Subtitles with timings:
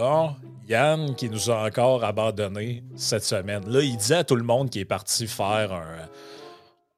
[0.00, 0.34] Bon,
[0.66, 3.68] Yann qui nous a encore abandonnés cette semaine.
[3.68, 6.08] Là, il disait à tout le monde qu'il est parti faire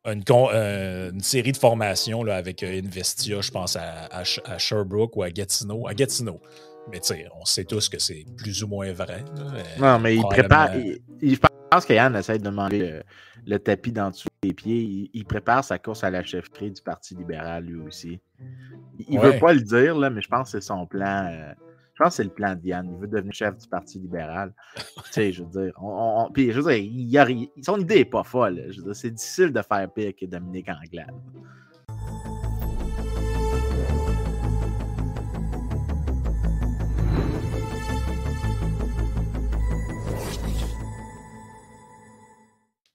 [0.07, 5.17] une, euh, une, série de formations là, avec euh, Investia, je pense à, à, Sherbrooke
[5.17, 5.89] ou à Gatineau.
[5.89, 6.41] À Gatineau.
[6.93, 9.25] Mais tu sais, on sait tous que c'est plus ou moins vrai.
[9.81, 10.71] non, mais il prépare.
[11.21, 11.41] Il,
[11.73, 13.01] pense que Yann essaie de demander
[13.45, 15.11] le, tapis dans dessous des pieds.
[15.13, 18.21] Il, prépare sa course à la chefferie du Parti libéral, lui aussi.
[19.09, 21.27] Il ne veut pas le dire, là, mais je pense que c'est son plan.
[21.29, 21.72] Euh, je
[22.11, 22.89] c'est le plan de Yann.
[22.91, 24.53] Il veut devenir chef du Parti libéral.
[25.13, 25.73] tu je veux dire.
[25.81, 27.27] On, puis, je veux dire,
[27.63, 28.71] son idée n'est pas folle.
[28.93, 31.15] c'est difficile de faire pire que Dominique Anglade.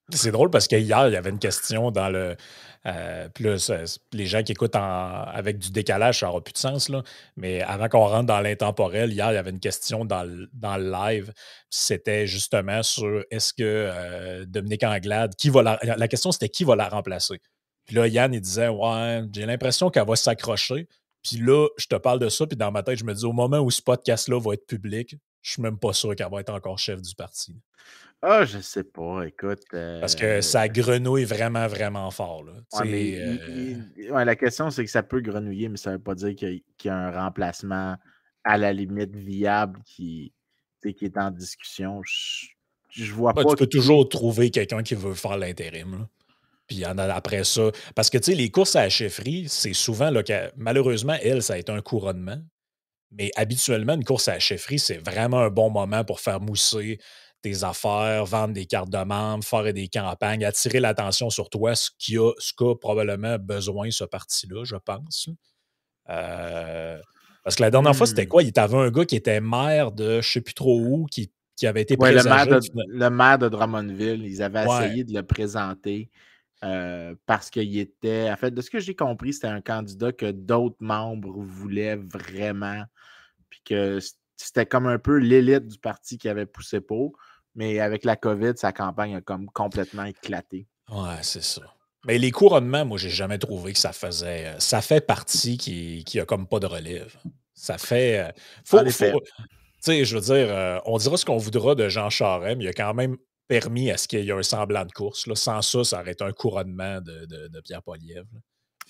[0.09, 2.35] C'est drôle parce qu'hier, il y avait une question dans le.
[2.87, 3.71] Euh, plus
[4.13, 6.89] les gens qui écoutent avec du décalage, ça n'aura plus de sens.
[7.35, 11.33] Mais avant qu'on rentre dans l'intemporel, hier, il y avait une question dans le, live.
[11.69, 16.63] C'était justement sur est-ce que euh, Dominique Anglade, qui va la, la question c'était qui
[16.63, 17.41] va la remplacer?
[17.85, 20.87] Puis là, Yann, il disait Ouais, j'ai l'impression qu'elle va s'accrocher.
[21.23, 23.33] Puis là, je te parle de ça, puis dans ma tête, je me dis au
[23.33, 26.53] moment où ce podcast-là va être public, je suis même pas sûr qu'elle va être
[26.53, 27.55] encore chef du parti.
[28.21, 29.61] Ah, je sais pas, écoute.
[29.71, 32.43] Parce que ça grenouille vraiment, vraiment fort.
[32.43, 32.53] Là.
[32.83, 36.89] Euh la question, c'est que ça peut grenouiller, mais ça veut pas dire qu'il y,
[36.89, 37.95] a un remplacement
[38.43, 40.33] à la limite viable qui,
[40.81, 42.01] qui est en discussion.
[42.89, 43.43] Je, vois pas.
[43.43, 46.07] Tu peux toujours trouver quelqu'un qui veut faire l'intérim.
[46.67, 47.69] Puis après ça.
[47.95, 50.23] Parce que tu sais, les courses à la chefferie, c'est souvent, là,
[50.57, 52.39] malheureusement, elle, ça a été un couronnement.
[53.11, 56.99] Mais habituellement, une course à la chefferie, c'est vraiment un bon moment pour faire mousser
[57.47, 61.89] tes affaires, vendre des cartes de membres, faire des campagnes, attirer l'attention sur toi, ce
[61.97, 65.29] qui a, ce qu'a probablement besoin ce parti-là, je pense.
[66.09, 66.99] Euh,
[67.43, 68.29] parce que la dernière fois, c'était mmh.
[68.29, 68.43] quoi?
[68.43, 71.05] Il y avait un gars qui était maire de je ne sais plus trop où,
[71.05, 71.31] qui,
[71.63, 74.25] avait été ouais, le, maire de, le maire de Drummondville.
[74.25, 76.11] Ils avaient essayé de le présenter
[76.63, 78.29] euh, parce qu'il était.
[78.29, 82.83] En fait, de ce que j'ai compris, c'était un candidat que d'autres membres voulaient vraiment.
[83.49, 83.99] Puis que
[84.35, 87.17] c'était comme un peu l'élite du parti qui avait poussé pour.
[87.57, 90.67] Mais avec la COVID, sa campagne a comme complètement éclaté.
[90.89, 91.63] Ouais, c'est ça.
[92.05, 94.45] Mais les couronnements, moi, j'ai jamais trouvé que ça faisait.
[94.45, 97.13] Euh, ça fait partie qui, qui a comme pas de relève.
[97.53, 98.19] Ça fait.
[98.19, 98.31] Euh,
[98.63, 102.57] faut, tu sais, je veux dire, euh, on dira ce qu'on voudra de Jean Charest,
[102.57, 103.17] mais il a quand même
[103.47, 105.27] permis à ce qu'il y ait un semblant de course.
[105.27, 105.35] Là.
[105.35, 108.27] Sans ça, ça aurait été un couronnement de, de, Pierre Poilievre.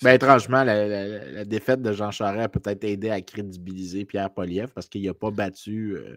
[0.02, 4.88] Ben, étrangement, la, défaite de Jean Charest a peut-être aidé à crédibiliser Pierre Poilievre parce
[4.88, 6.16] qu'il n'a pas battu euh,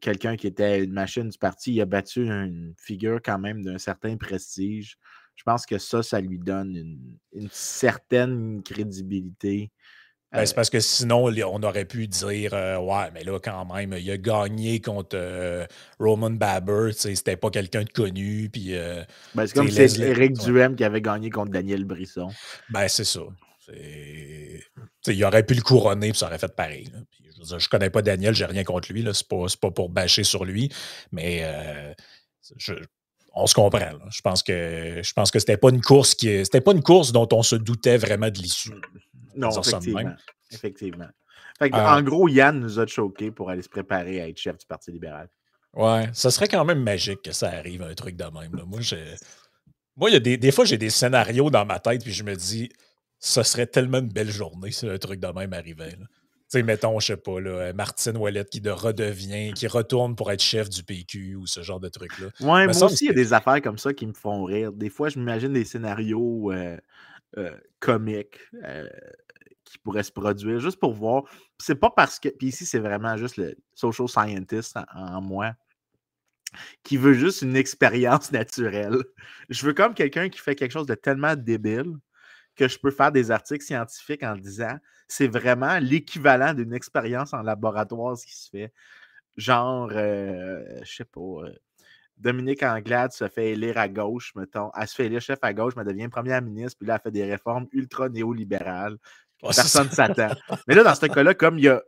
[0.00, 3.78] quelqu'un qui était une machine du parti, il a battu une figure quand même d'un
[3.78, 4.96] certain prestige.
[5.36, 6.76] Je pense que ça, ça lui donne
[7.32, 9.72] une, certaine crédibilité.
[10.32, 13.64] Ben, c'est euh parce que sinon, on aurait pu dire euh, Ouais, mais là, quand
[13.74, 15.66] même, il a gagné contre
[15.98, 16.90] Roman Baber.
[16.92, 18.48] C'était pas quelqu'un de connu.
[18.52, 18.74] Puis,
[19.34, 22.28] ben, c'est comme si c'était Eric Duhem qui avait gagné contre Daniel Brisson.
[22.70, 23.22] Ben, c'est ça.
[25.06, 26.90] Il aurait pu le couronner, puis ça aurait fait pareil.
[27.44, 29.02] Je, ne connais pas Daniel, j'ai rien contre lui.
[29.12, 30.72] Ce n'est pas, pour bâcher sur lui,
[31.12, 31.92] mais euh,
[33.34, 33.90] on se comprend.
[34.10, 37.12] Je pense que je pense que c'était pas une course qui c'était pas une course
[37.12, 38.72] dont on se doutait vraiment de l'issue.
[39.36, 40.14] Non, effectivement.
[40.50, 41.08] effectivement.
[41.62, 44.66] Euh en gros, Yann nous a choqués pour aller se préparer à être chef du
[44.66, 45.28] Parti libéral.
[45.72, 48.52] Ouais, ça serait quand même magique que ça arrive, un truc de même.
[48.66, 48.80] Moi,
[49.96, 52.22] Moi, il y a des, des fois, j'ai des scénarios dans ma tête, puis je
[52.22, 52.70] me dis,
[53.18, 55.96] ce serait tellement une belle journée si un truc de même arrivait.
[56.58, 60.42] Sais, mettons, je sais pas, là, Martine Ouellette qui de redevient, qui retourne pour être
[60.42, 62.28] chef du PQ ou ce genre de truc-là.
[62.40, 64.72] Ouais, moi aussi, il y a des affaires comme ça qui me font rire.
[64.72, 66.76] Des fois, je m'imagine des scénarios euh,
[67.36, 68.88] euh, comiques euh,
[69.64, 71.24] qui pourraient se produire juste pour voir.
[71.58, 72.28] C'est pas parce que.
[72.28, 75.52] Puis ici, c'est vraiment juste le social scientist en moi
[76.84, 79.02] qui veut juste une expérience naturelle.
[79.48, 81.94] Je veux comme quelqu'un qui fait quelque chose de tellement débile
[82.56, 84.78] que je peux faire des articles scientifiques en disant
[85.08, 88.72] c'est vraiment l'équivalent d'une expérience en laboratoire ce qui se fait.
[89.36, 91.54] Genre, euh, je sais pas, euh,
[92.16, 94.70] Dominique Anglade se fait élire à gauche, mettons.
[94.78, 97.00] Elle se fait élire chef à gauche, mais elle devient première ministre, puis là, elle
[97.00, 98.96] fait des réformes ultra néolibérales.
[99.42, 100.30] Personne ne s'attend.
[100.66, 101.80] Mais là, dans ce cas-là, comme il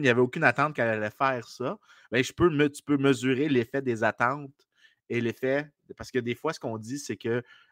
[0.00, 1.78] n'y avait aucune attente qu'elle allait faire ça,
[2.12, 4.52] ben, je peux tu peux mesurer l'effet des attentes
[5.08, 5.68] et l'effet.
[5.96, 7.16] Parce que des fois, ce qu'on dit, c'est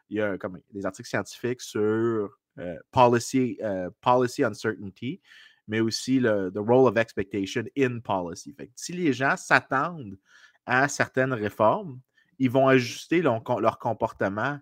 [0.09, 5.21] qu'il y a comme, des articles scientifiques sur euh, policy, euh, policy uncertainty,
[5.67, 8.55] mais aussi le the role of expectation in policy.
[8.75, 10.17] si les gens s'attendent
[10.65, 11.99] à certaines réformes,
[12.39, 13.43] ils vont ajuster leur,
[13.79, 14.59] comportement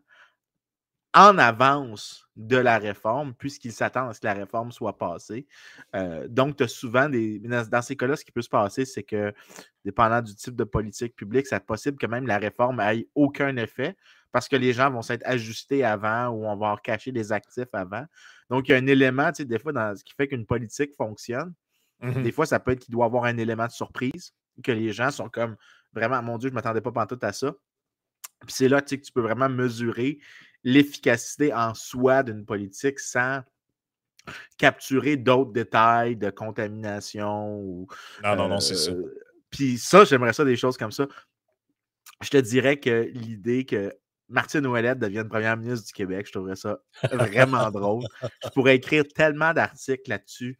[1.17, 5.47] en avance de la réforme, puisqu'ils s'attendent à ce que la réforme soit passée.
[5.95, 7.39] Euh, donc, tu as souvent des.
[7.39, 9.33] Dans ces cas-là, ce qui peut se passer, c'est que,
[9.83, 13.97] dépendant du type de politique publique, c'est possible que même la réforme n'ait aucun effet
[14.31, 18.05] parce que les gens vont s'être ajustés avant ou on va caché des actifs avant.
[18.51, 20.45] Donc, il y a un élément, tu sais, des fois, dans ce qui fait qu'une
[20.45, 21.53] politique fonctionne.
[21.99, 24.93] Des mmh fois, ça peut être qu'il doit avoir un élément de surprise, que les
[24.93, 25.55] gens sont comme
[25.93, 27.55] vraiment, mon Dieu, je ne m'attendais pas tout à ça.
[28.45, 30.19] Puis c'est là que tu peux vraiment mesurer
[30.63, 33.41] l'efficacité en soi d'une politique sans
[34.57, 37.57] capturer d'autres détails de contamination.
[37.59, 37.87] Ou,
[38.23, 38.91] non, non, non, c'est ça.
[38.91, 39.19] Euh,
[39.49, 41.07] puis ça, j'aimerais ça, des choses comme ça.
[42.21, 43.95] Je te dirais que l'idée que
[44.29, 46.79] Martine Ouellette devienne première ministre du Québec, je trouverais ça
[47.13, 48.03] vraiment drôle.
[48.43, 50.57] Je pourrais écrire tellement d'articles là-dessus.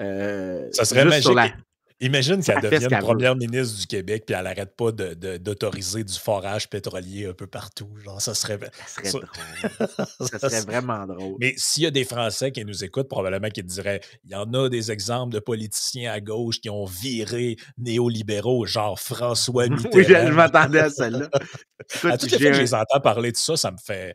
[0.00, 1.54] Euh, ça serait magique.
[2.02, 7.26] Imagine qu'elle devienne première ministre du Québec puis elle n'arrête pas d'autoriser du forage pétrolier
[7.26, 7.88] un peu partout.
[8.02, 8.58] Genre, ça serait.
[8.86, 10.28] Ça serait drôle.
[10.28, 11.36] ça serait vraiment drôle.
[11.40, 14.52] Mais s'il y a des Français qui nous écoutent, probablement qu'ils diraient il y en
[14.54, 19.90] a des exemples de politiciens à gauche qui ont viré néolibéraux, genre François Mitterrand.
[19.94, 21.28] oui, je, m'attendais à celle-là.
[22.04, 24.14] à toutes les fois que je les entends parler de ça, ça me fait.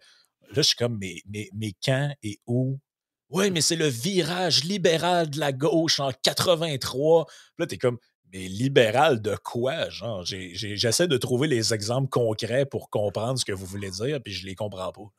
[0.49, 2.79] Là, je suis comme, mais, mais, mais quand et où
[3.29, 7.25] oui, mais c'est le virage libéral de la gauche en 83.
[7.57, 7.97] Là, t'es comme,
[8.31, 9.89] mais libéral de quoi?
[9.89, 14.33] Genre, j'essaie de trouver les exemples concrets pour comprendre ce que vous voulez dire, puis
[14.33, 15.11] je les comprends pas.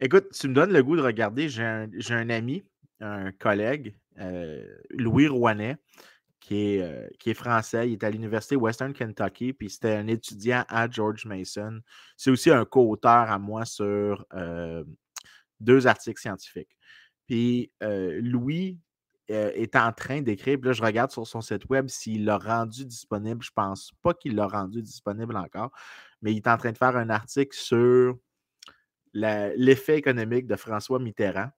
[0.00, 1.48] Écoute, tu me donnes le goût de regarder.
[1.48, 2.64] J'ai un, ami,
[3.00, 5.76] un collègue, euh, Louis Rouanet,
[6.40, 7.88] qui est, euh, qui est français.
[7.88, 11.80] Il est à l'Université Western Kentucky, puis c'était un étudiant à George Mason.
[12.16, 14.84] C'est aussi un co-auteur à moi sur euh,
[15.60, 16.76] deux articles scientifiques.
[17.26, 18.78] Puis Louis
[19.28, 23.42] est en train d'écrire, là, je regarde sur son site web s'il l'a rendu disponible.
[23.42, 25.70] Je ne pense pas qu'il l'a rendu disponible encore,
[26.20, 28.18] mais il est en train de faire un article sur
[29.14, 31.48] l'effet économique de François Mitterrand.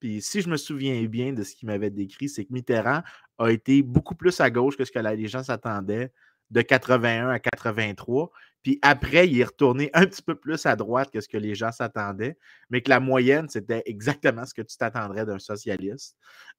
[0.00, 3.02] Puis si je me souviens bien de ce qu'il m'avait décrit, c'est que Mitterrand
[3.38, 6.12] a été beaucoup plus à gauche que ce que les gens s'attendaient
[6.50, 8.30] de 81 à 83.
[8.64, 11.54] Puis après, il est retourné un petit peu plus à droite que ce que les
[11.54, 12.38] gens s'attendaient,
[12.70, 16.16] mais que la moyenne, c'était exactement ce que tu t'attendrais d'un socialiste.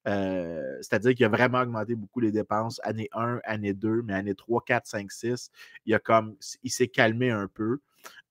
[0.08, 4.36] Euh, c'est-à-dire qu'il a vraiment augmenté beaucoup les dépenses année 1, année 2, mais année
[4.36, 5.50] 3, 4, 5, 6,
[5.88, 7.80] il, a comme, il s'est calmé un peu.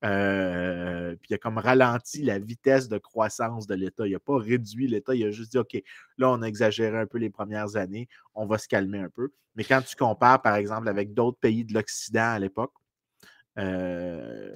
[0.05, 4.07] Euh, puis il a comme ralenti la vitesse de croissance de l'État.
[4.07, 5.83] Il n'a pas réduit l'État, il a juste dit OK,
[6.19, 9.31] là, on a exagéré un peu les premières années, on va se calmer un peu.
[9.57, 12.73] Mais quand tu compares, par exemple, avec d'autres pays de l'Occident à l'époque,
[13.59, 14.51] euh,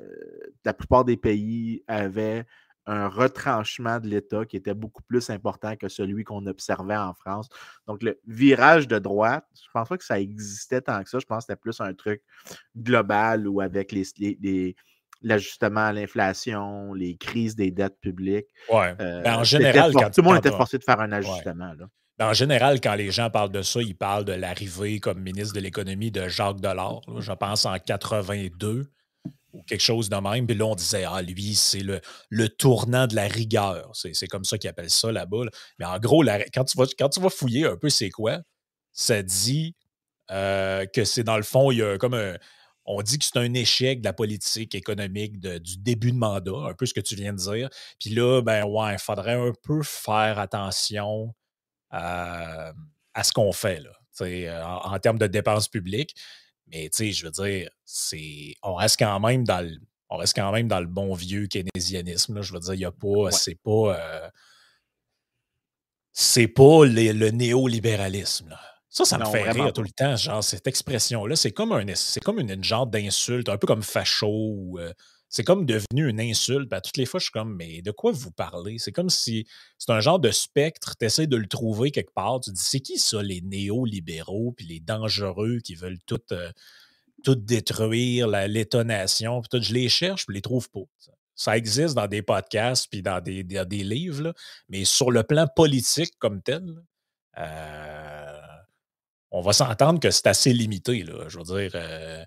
[0.64, 2.44] la plupart des pays avaient
[2.88, 7.48] un retranchement de l'État qui était beaucoup plus important que celui qu'on observait en France.
[7.86, 11.18] Donc, le virage de droite, je ne pense pas que ça existait tant que ça.
[11.18, 12.22] Je pense que c'était plus un truc
[12.74, 14.74] global ou avec les,
[15.22, 18.48] l'ajustement à l'inflation, les crises des dettes publiques.
[18.70, 18.86] Oui.
[19.00, 21.72] Euh, ben, en général, quand, tout le monde était forcé de faire un ajustement.
[21.78, 21.86] Là.
[22.18, 25.54] Ben, en général, quand les gens parlent de ça, ils parlent de l'arrivée comme ministre
[25.54, 27.02] de l'économie de Jacques Delors.
[27.20, 28.90] je pense en 82
[29.52, 30.46] ou quelque chose de même.
[30.46, 33.90] Puis là, on disait, ah, lui, c'est le, le tournant de la rigueur.
[33.94, 35.44] C'est comme ça qu'ils appellent ça là-bas.
[35.78, 38.40] Mais en gros, quand, tu vas, quand tu vas fouiller un peu c'est quoi,
[38.92, 39.74] ça dit
[40.30, 42.36] euh, que c'est dans le fond, il y a comme un.
[42.90, 46.72] On dit que c'est un échec de la politique économique du début de mandat, un
[46.72, 47.68] peu ce que tu viens de dire.
[48.00, 51.34] Puis là, ben ouais, il faudrait un peu faire attention
[51.90, 52.72] à,
[53.22, 53.90] ce qu'on fait là,
[54.22, 56.14] euh, en, en, termes de dépenses publiques.
[56.68, 58.54] Mais je veux dire, c'est.
[58.62, 59.76] On reste quand même dans le.
[60.08, 62.36] On reste quand même dans le bon vieux keynésianisme.
[62.36, 62.40] Là.
[62.40, 63.30] Je veux dire, il n'y a pas.
[63.32, 63.98] C'est pas.
[63.98, 64.30] Euh,
[66.12, 68.56] c'est pas le néolibéralisme.
[68.98, 70.16] Ça, ça me fait rire tout le temps.
[70.16, 71.84] Genre, cette expression-là, c'est comme, un,
[72.24, 74.80] comme une, genre d'insulte, un peu comme facho ou.
[74.80, 74.92] Euh,
[75.28, 76.72] c'est comme devenu une insulte.
[76.72, 78.78] À toutes les fois, je suis comme, mais de quoi vous parlez?
[78.78, 82.40] C'est comme si c'est un genre de spectre, tu essaies de le trouver quelque part.
[82.40, 86.50] Tu dis, c'est qui ça, les néolibéraux, puis les dangereux qui veulent tout, euh,
[87.22, 89.62] tout détruire, l'étonnation, puis tout.
[89.62, 90.80] Je les cherche, puis je les trouve pas.
[91.36, 94.34] Ça existe dans des podcasts, puis dans des, des livres,
[94.68, 96.64] mais sur le plan politique comme tel,
[97.38, 98.27] euh,
[99.30, 101.02] on va s'entendre que c'est assez limité.
[101.02, 101.28] Là.
[101.28, 102.24] Je veux dire, euh,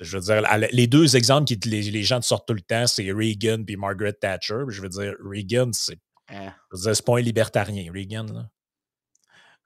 [0.00, 3.10] je veux dire, les deux exemples que les, gens te sortent tout le temps, c'est
[3.12, 4.64] Reagan et Margaret Thatcher.
[4.68, 5.98] Je veux dire, Reagan, c'est
[6.28, 6.54] ah.
[7.04, 8.26] pas un libertarien, Reagan.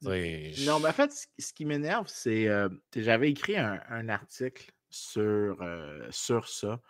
[0.02, 6.06] Non, mais en fait, ce qui m'énerve, c'est euh, j'avais écrit un, article sur, euh,
[6.10, 6.80] sur ça.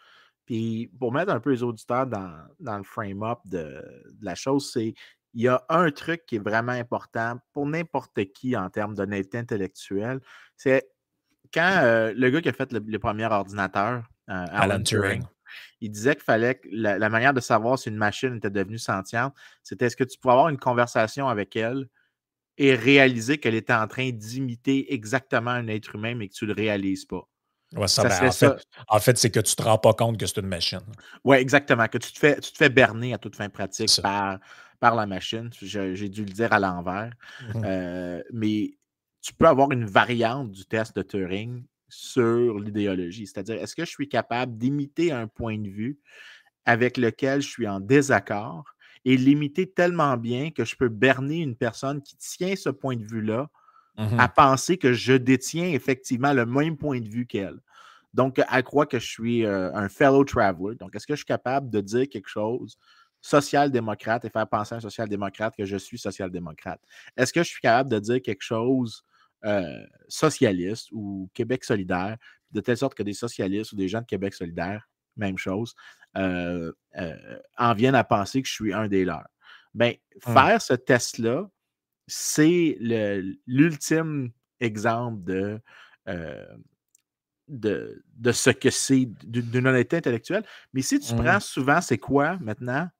[0.46, 3.82] Puis pour mettre un peu les auditeurs dans, dans le frame-up de,
[4.12, 4.94] de, la chose, c'est
[5.34, 9.38] il y a un truc qui est vraiment important pour n'importe qui en termes d'honnêteté
[9.38, 10.20] intellectuelle,
[10.56, 10.88] c'est
[11.52, 15.24] quand euh, le gars qui a fait le, premier ordinateur, euh, Alan, Turing,
[15.80, 18.78] il disait qu'il fallait que la, la, manière de savoir si une machine était devenue
[18.78, 21.88] sentiente, c'était est-ce que tu pouvais avoir une conversation avec elle
[22.56, 26.54] et réaliser qu'elle était en train d'imiter exactement un être humain, mais que tu ne
[26.54, 27.28] le réalises pas?
[27.74, 30.18] Ouais, ça, ben, en, fait, en, fait, c'est que tu ne te rends pas compte
[30.18, 30.80] que c'est une machine.
[31.24, 31.88] Oui, exactement.
[31.88, 34.38] Que tu te fais, tu te fais berner à toute fin pratique par,
[34.84, 35.48] par la machine.
[35.62, 37.10] J'ai dû le dire à l'envers.
[37.54, 38.76] Mmh euh, mais
[39.22, 43.26] tu peux avoir une variante du test de Turing sur l'idéologie.
[43.26, 45.98] C'est-à-dire, est-ce que je suis capable d'imiter un point de vue
[46.66, 48.64] avec lequel je suis en désaccord
[49.06, 53.06] et l'imiter tellement bien que je peux berner une personne qui tient ce point de
[53.06, 53.48] vue-là
[53.96, 57.58] mmh à penser que je détiens effectivement le même point de vue qu'elle?
[58.12, 60.76] Donc, elle croit que je suis euh, un fellow traveler.
[60.76, 62.76] Donc, est-ce que je suis capable de dire quelque chose
[63.24, 66.80] social-démocrate et faire penser à un social-démocrate que je suis social-démocrate?
[67.16, 69.02] Est-ce que je suis capable de dire quelque chose
[69.46, 72.18] euh, socialiste ou Québec solidaire,
[72.50, 75.74] de telle sorte que des socialistes ou des gens de Québec solidaire, même chose,
[76.18, 76.70] euh,
[77.56, 79.26] en viennent à penser que je suis un des leurs?
[79.72, 79.94] Bien,
[80.26, 80.32] mmh.
[80.32, 81.48] faire ce test-là,
[82.06, 82.76] c'est
[83.46, 85.60] l'ultime exemple de,
[87.48, 90.44] de, de, ce que c'est d'une honnêteté intellectuelle.
[90.74, 91.40] Mais si tu prends mmh.
[91.40, 92.90] souvent, c'est quoi maintenant?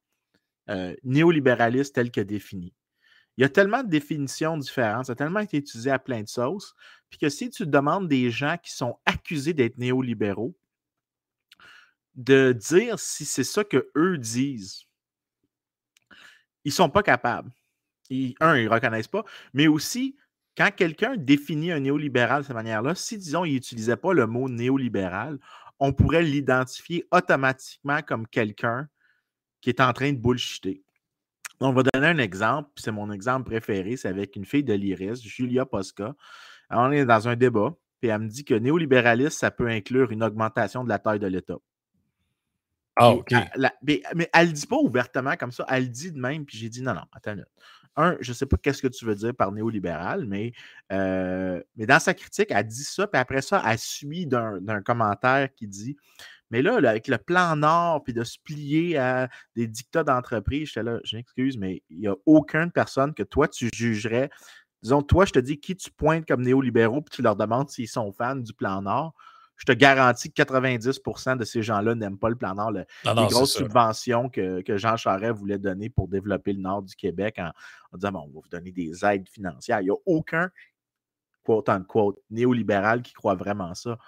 [0.71, 2.75] Euh, néolibéraliste tel que défini?
[3.37, 6.29] Il y a tellement de définitions différentes, ça a tellement été utilisé à plein de
[6.29, 6.75] sauces,
[7.11, 10.57] puis que si tu demandes des gens qui sont accusés d'être néolibéraux,
[12.15, 14.87] de dire si c'est ça que eux disent,
[16.65, 17.51] ils ne sont pas capables.
[18.41, 20.17] un, ils ne reconnaissent pas, mais aussi,
[20.57, 24.49] quand quelqu'un définit un néolibéral de cette manière-là, si, disons, il n'utilisait pas le mot
[24.49, 25.41] néolibéral,
[25.81, 28.89] on pourrait l'identifier automatiquement comme quelqu'un
[29.65, 30.83] qui est en train de bullshiter.
[31.59, 35.23] On va donner un exemple, c'est mon exemple préféré, c'est avec une fille de l'IRIS,
[35.23, 36.15] Julia Posca.
[36.69, 40.23] on est dans un débat, puis elle me dit que néolibéralisme, ça peut inclure une
[40.23, 41.57] augmentation de la taille de l'État.
[42.97, 43.33] Ah, OK.
[43.83, 44.03] mais,
[44.35, 46.69] elle ne le dit pas ouvertement comme ça, elle le dit de même, puis j'ai
[46.69, 47.35] dit non, non, attends
[47.97, 50.53] un, je ne sais pas qu'est-ce que tu veux dire par néolibéral, mais,
[50.93, 55.49] euh, mais dans sa critique, elle dit ça, puis après ça, elle suit d'un commentaire
[55.55, 55.97] qui dit
[56.55, 60.85] Mais là, avec le plan Nord, puis de se plier à des dictats d'entreprise, j'étais
[60.85, 64.31] là, je m'excuse, mais il n'y a aucune personne que toi, tu jugerais.
[64.81, 67.89] Disons, toi, je te dis qui tu pointes comme néolibéraux, puis tu leur demandes s'ils
[67.89, 69.15] sont fans du plan Nord
[69.57, 72.73] je te garantis que 90% de ces gens-là n'aiment pas le plan Nord.
[72.73, 77.53] les grosses subventions que, Jean Charest voulait donner pour développer le Nord du Québec en,
[77.97, 79.81] disant bon, on va vous donner des aides financières.
[79.81, 80.51] Il n'y a aucun,
[81.45, 83.99] quote unquote, néolibéral qui croit vraiment ça.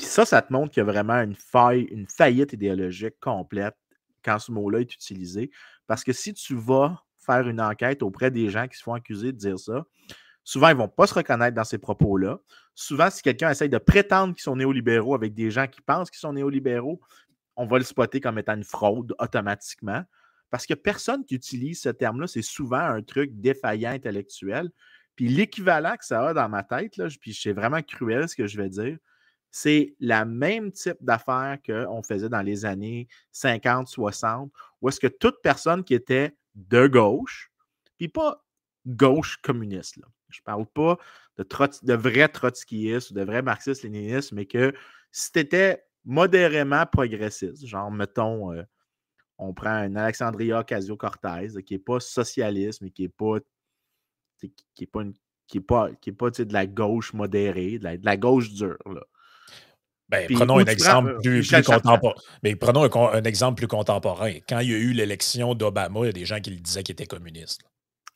[0.00, 3.76] Puis ça, ça te montre qu'il y a vraiment une faille, une faillite idéologique complète
[4.24, 5.50] quand ce mot-là est utilisé.
[5.86, 9.30] Parce que si tu vas faire une enquête auprès des gens qui se font accuser
[9.32, 9.84] de dire ça,
[10.42, 12.40] Souvent, ils ne vont pas se reconnaître dans ces propos-là.
[12.74, 16.20] Souvent, si quelqu'un essaye de prétendre qu'ils sont néolibéraux avec des gens qui pensent qu'ils
[16.20, 16.98] sont néolibéraux,
[17.56, 20.02] on va le spotter comme étant une fraude automatiquement.
[20.50, 24.70] Parce que personne qui utilise ce terme-là, c'est souvent un truc défaillant intellectuel.
[25.14, 28.46] Puis l'équivalent que ça a dans ma tête, là, puis c'est vraiment cruel ce que
[28.46, 28.96] je vais dire,
[29.50, 35.06] c'est la même type d'affaire qu'on faisait dans les années 50, 60, où est-ce que
[35.06, 37.50] toute personne qui était de gauche,
[37.98, 38.44] puis pas
[38.86, 40.96] gauche communiste, je ne parle pas
[41.36, 41.46] de,
[41.82, 44.72] de vrai trotskistes ou de vrai marxistes-léninistes, mais que
[45.10, 48.62] si tu étais modérément progressiste, genre, mettons, euh,
[49.38, 53.38] on prend un Alexandria Ocasio-Cortez, qui n'est pas socialiste, mais qui n'est pas,
[54.42, 54.86] est
[55.60, 58.76] pas, qui est pas, de la gauche modérée, de la, gauche dure.
[60.10, 62.14] Ben, prenons un exemple plus, contemporain.
[62.42, 64.34] Mais prenons un, exemple plus contemporain.
[64.48, 66.82] Quand il y a eu l'élection d'Obama, il y a des gens qui le disaient
[66.82, 67.62] qu'il était communiste.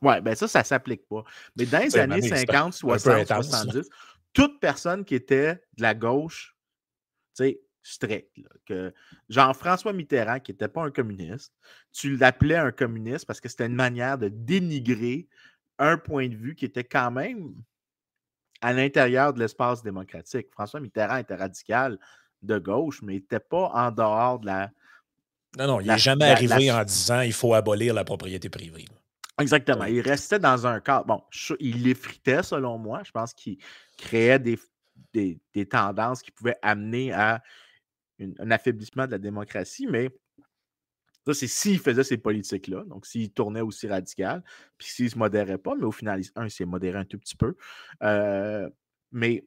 [0.03, 1.23] Oui, ben ça, ça ne s'applique pas.
[1.57, 3.89] Mais dans les années 50, 60, 70,
[4.33, 6.57] toute personne qui était de la gauche,
[7.37, 8.29] tu sais, strict,
[8.67, 8.93] que
[9.29, 11.55] Jean-François Mitterrand, qui n'était pas un communiste,
[11.93, 15.29] tu l'appelais un communiste parce que c'était une manière de dénigrer
[15.79, 17.55] un point de vue qui était quand même
[18.65, 20.47] à l'intérieur de l'espace démocratique.
[20.51, 21.99] François Mitterrand était radical
[22.41, 24.71] de gauche, mais il n'était pas en dehors de la.
[25.59, 28.87] Non, non, il n'est jamais arrivé en disant il faut abolir la propriété privée.
[29.39, 29.85] Exactement.
[29.85, 31.05] Il restait dans un cadre.
[31.05, 31.23] Bon,
[31.61, 33.03] il l'effritait, selon moi.
[33.05, 33.59] Je pense qu'il
[33.99, 34.59] créait des,
[35.13, 37.43] des, tendances qui pouvaient amener à
[38.39, 40.09] un affaiblissement de la démocratie, mais
[41.27, 42.85] ça, c'est s'il faisait ces politiques-là.
[42.85, 44.43] Donc, s'il tournait aussi radical,
[44.79, 47.19] puis s'il ne se modérait pas, mais au final, un, il s'est modéré un tout
[47.19, 47.57] petit peu.
[48.03, 48.69] Euh,
[49.13, 49.45] mais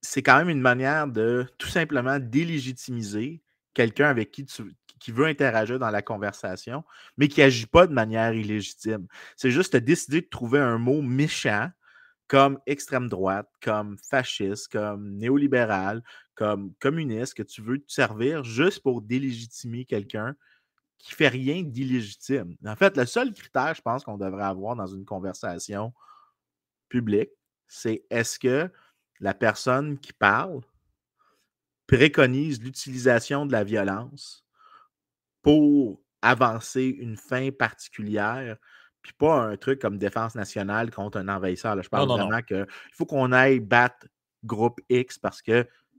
[0.00, 3.42] c'est quand même une manière de tout simplement délégitimiser
[3.74, 6.84] quelqu'un avec qui tu, qui veut interagir dans la conversation,
[7.16, 9.06] mais qui n'agit pas de manière illégitime.
[9.36, 11.70] C'est juste de décider de trouver un mot méchant,
[12.26, 16.02] comme extrême droite, comme fasciste, comme néolibéral,
[16.38, 20.36] comme communiste, que tu veux te servir juste pour délégitimer quelqu'un
[20.96, 22.54] qui fait rien d'illégitime.
[22.64, 25.92] En fait, le seul critère, je pense, qu'on devrait avoir dans une conversation
[26.88, 27.30] publique,
[27.66, 28.70] c'est est-ce que
[29.18, 30.60] la personne qui parle
[31.88, 34.46] préconise l'utilisation de la violence
[35.42, 38.58] pour avancer une fin particulière,
[39.02, 41.82] puis pas un truc comme défense nationale contre un envahisseur?
[41.82, 44.06] Je parle vraiment qu'il faut qu'on aille battre
[44.44, 45.42] groupe X parce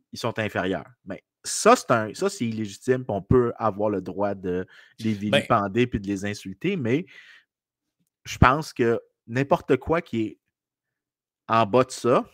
[0.09, 0.89] qu'ils sont inférieurs.
[1.05, 4.67] Mais ça, c'est un, ça, c'est illégitime, on peut avoir le droit de
[4.99, 7.05] les ben vilipender puis de les insulter, mais
[8.25, 10.39] je pense que n'importe quoi qui est
[11.47, 12.25] en bas de ça,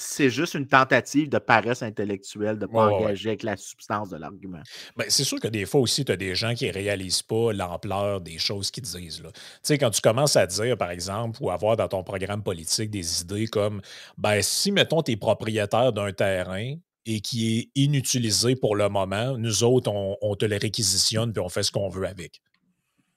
[0.00, 4.16] c'est juste une tentative de paresse intellectuelle, de ne pas engager avec la substance de
[4.16, 4.62] l'argument.
[4.96, 7.52] Ben, c'est sûr que des fois aussi, tu as des gens qui ne réalisent pas
[7.52, 9.22] l'ampleur des choses qu'ils disent.
[9.22, 9.30] Tu
[9.62, 13.20] sais, quand tu commences à dire, par exemple, ou avoir dans ton programme politique des
[13.20, 13.82] idées comme
[14.16, 16.74] ben, si, mettons, tu es propriétaire d'un terrain
[17.06, 21.48] et qui est inutilisé pour le moment, nous autres, on, te le réquisitionne puis on
[21.48, 22.40] fait ce qu'on veut avec.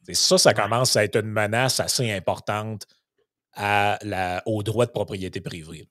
[0.07, 2.85] Et ça, ça commence à être une menace assez importante
[3.53, 5.87] à la, au droit de propriété privée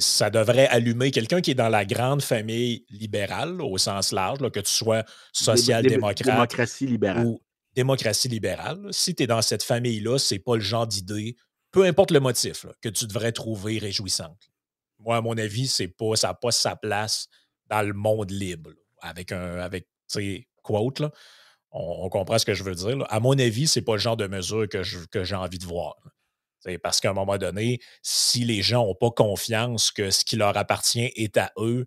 [0.00, 4.60] ça devrait allumer quelqu'un qui est dans la grande famille libérale au sens large, que
[4.60, 7.26] tu sois social-démocrate démocratie libérale.
[7.26, 7.40] ou
[7.74, 8.88] démocratie libérale.
[8.90, 11.36] Si tu es dans cette famille-là, c'est pas le genre d'idée,
[11.70, 14.50] peu importe le motif, que tu devrais trouver réjouissante.
[14.98, 17.28] Moi, à mon avis, c'est pas, ça n'a pas sa place
[17.66, 18.70] dans le monde libre.
[19.02, 19.86] avec un avec,
[20.62, 21.10] quote, là,
[21.70, 23.04] on, comprend ce que je veux dire.
[23.10, 25.96] À mon avis, c'est pas le genre de mesure que j'ai envie de voir.
[26.82, 30.56] Parce qu'à un moment donné, si les gens n'ont pas confiance que ce qui leur
[30.56, 31.86] appartient est à eux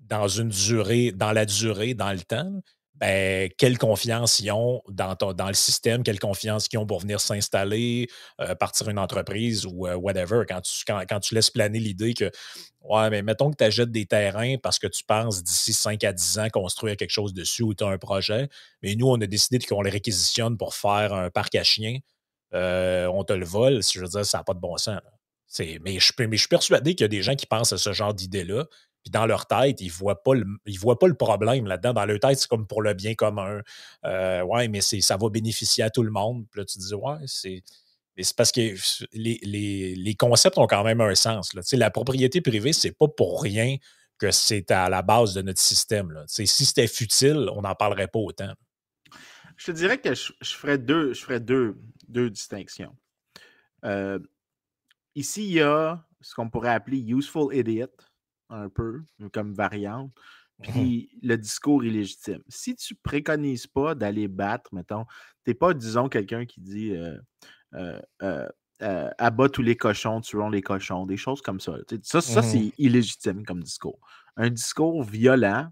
[0.00, 2.60] dans une durée, dans la durée, dans le temps,
[3.02, 5.16] ben, quelle confiance ils ont dans,
[5.48, 8.08] le système, quelle confiance ils ont pour venir s'installer,
[8.40, 10.44] euh, partir une entreprise ou euh, whatever.
[10.48, 12.30] Quand tu, quand, tu laisses planer l'idée que,
[12.82, 16.12] ouais, mais mettons que tu achètes des terrains parce que tu penses d'ici 5 à
[16.12, 18.48] 10 ans construire quelque chose dessus ou tu as un projet,
[18.82, 21.98] mais nous, on a décidé qu'on les réquisitionne pour faire un parc à chiens.
[22.54, 25.00] Euh, on te le vole, je veux dire, ça n'a pas de bon sens.
[25.58, 28.66] Mais je, suis persuadé qu'il y a des gens qui pensent à ce genre d'idée-là,
[29.02, 31.92] puis dans leur tête, ils ne voient, pas le, problème là-dedans.
[31.92, 33.60] Dans leur tête, c'est comme pour le bien commun.
[34.04, 36.46] Euh, ouais, mais ça va bénéficier à tout le monde.
[36.50, 37.62] Puis là, tu dis, ouais, c'est.
[38.16, 38.74] c'est parce que
[39.12, 41.52] les, concepts ont quand même un sens.
[41.72, 43.76] La propriété privée, c'est pas pour rien
[44.18, 46.24] que c'est à la base de notre système.
[46.28, 48.52] Si c'était futile, on n'en parlerait pas autant.
[49.56, 52.96] Je te dirais que je, ferais deux, je ferais deux, deux distinctions.
[53.84, 54.18] Euh,
[55.14, 57.86] ici, il y a ce qu'on pourrait appeler useful idiot,
[58.48, 60.18] un peu, comme variante, mmh
[60.62, 62.40] puis le discours illégitime.
[62.48, 65.06] Si tu préconises pas d'aller battre, mettons,
[65.44, 70.62] tu n'es pas, disons, quelqu'un qui dit euh, euh, abat tous les cochons, tuons les
[70.62, 71.78] cochons, des choses comme ça.
[72.02, 73.98] Ça, ça mmh c'est illégitime comme discours.
[74.36, 75.70] Un discours violent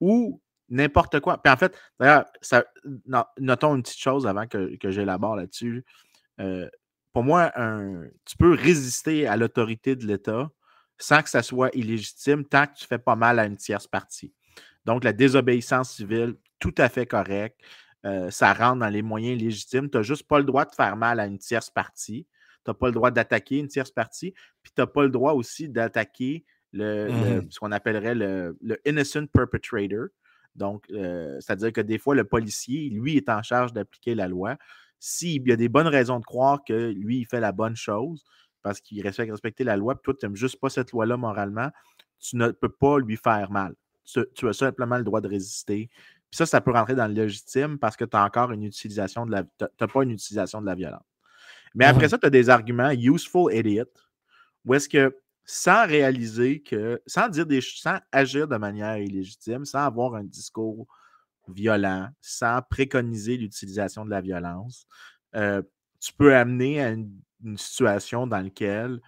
[0.00, 1.42] ou n'importe quoi.
[1.42, 2.24] Puis en fait, d'ailleurs,
[3.38, 5.84] notons une petite chose avant que, que j'élabore là-dessus.
[6.40, 6.68] Euh,
[7.12, 7.50] pour moi,
[8.26, 10.50] tu peux résister à l'autorité de l'État
[10.98, 14.32] sans que ça soit illégitime tant que tu fais pas mal à une tierce partie.
[14.84, 17.58] Donc, la désobéissance civile, tout à fait correct.
[18.04, 19.90] Euh, ça rentre dans les moyens légitimes.
[19.90, 22.26] Tu n'as juste pas le droit de faire mal à une tierce partie.
[22.64, 24.32] Tu n'as pas le droit d'attaquer une tierce partie.
[24.62, 28.78] Puis tu n'as pas le droit aussi d'attaquer le, mmh ce qu'on appellerait le, le,
[28.84, 30.08] innocent perpetrator.
[30.56, 34.56] Donc, euh, c'est-à-dire que des fois, le policier, lui, est en charge d'appliquer la loi.
[34.98, 38.24] S'il y a des bonnes raisons de croire que lui, il fait la bonne chose
[38.62, 41.70] parce qu'il respecte respecter la loi, puis toi, tu n'aimes juste pas cette loi-là moralement,
[42.18, 43.74] tu ne peux pas lui faire mal.
[44.04, 45.88] Tu, as simplement le droit de résister.
[46.30, 49.26] Puis ça, ça peut rentrer dans le légitime parce que tu as encore une utilisation
[49.26, 49.44] de la.
[49.44, 51.04] Tu pas une utilisation de la violence.
[51.74, 53.84] Mais après ça, tu as des arguments useful idiot,
[54.64, 55.14] où est-ce que
[55.46, 60.86] sans réaliser que, sans dire des sans agir de manière illégitime, sans avoir un discours
[61.48, 64.86] violent, sans préconiser l'utilisation de la violence,
[65.32, 67.12] tu peux amener à une,
[67.56, 68.98] situation dans laquelle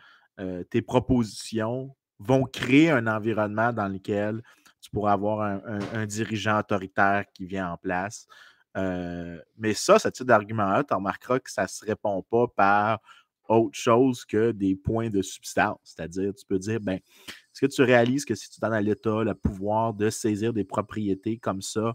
[0.70, 4.42] tes propositions vont créer un environnement dans lequel
[4.80, 8.28] tu pourras avoir un, dirigeant autoritaire qui vient en place.
[8.76, 13.00] Mais ça, ce type d'argument-là, tu remarqueras que ça ne se répond pas par
[13.48, 15.78] autre chose que des points de substance.
[15.82, 19.24] C'est-à-dire, tu peux dire, ben, est-ce que tu réalises que si tu donnes à l'État
[19.24, 21.94] le pouvoir de saisir des propriétés comme ça,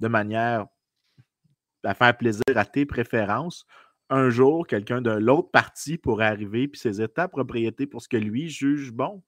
[0.00, 0.66] de manière
[1.84, 3.66] à faire plaisir à tes préférences,
[4.10, 8.16] un jour, quelqu'un de l'autre partie pourrait arriver et saisir ta propriété pour ce que
[8.16, 9.22] lui juge bon?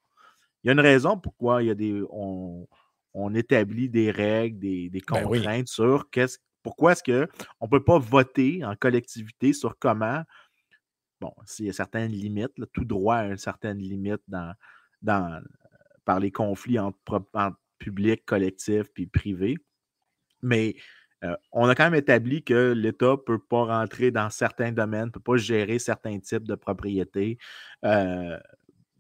[0.63, 2.67] Il y a une raison pourquoi il y a des, on,
[3.35, 8.65] établit des règles, des, ben contraintes sur qu'est-ce, pourquoi est-ce qu'on ne peut pas voter
[8.65, 10.23] en collectivité sur comment
[11.21, 14.55] bon, s'il y a certaines limites, tout droit à une certaine limite dans,
[15.03, 15.43] dans,
[16.05, 17.25] par les conflits entre,
[17.79, 19.57] public, collectif puis privé.
[20.43, 20.77] Mais
[21.25, 25.07] euh, on a quand même établi que l'État ne peut pas rentrer dans certains domaines,
[25.07, 27.39] ne peut pas gérer certains types de propriétés.
[27.85, 28.39] Euh,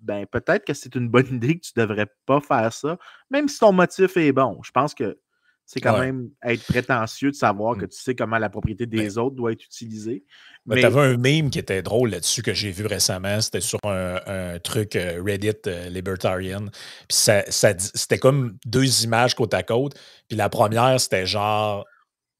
[0.01, 2.99] ben, peut-être que c'est une bonne idée que tu ne devrais pas faire ça,
[3.31, 4.61] même si ton motif est bon.
[4.63, 5.19] Je pense que
[5.67, 7.89] c'est quand même être prétentieux de savoir que mmh.
[7.89, 10.25] tu sais comment la propriété ben des autres doit être utilisée.
[10.65, 13.41] Mais, tu avais un meme qui était drôle là-dessus que j'ai vu récemment.
[13.41, 16.67] C'était sur un, truc euh, Reddit libertarian.
[17.09, 19.95] Puis ça, c'était comme deux images côte à côte.
[20.29, 21.85] Puis la première, c'était genre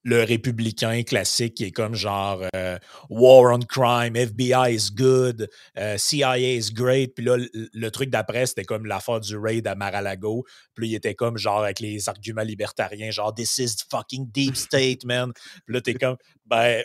[0.07, 2.79] le républicain classique qui est comme genre euh,
[3.11, 7.13] War on crime, FBI is good, euh, CIA is great.
[7.17, 10.45] Puis là, le, truc d'après, c'était comme l'affaire du raid à Mar-a-Lago.
[10.77, 15.05] Puis il était comme genre avec les arguments libertariens, genre This is fucking deep state,
[15.05, 15.33] man.
[15.65, 16.85] Puis là, t'es comme, ben,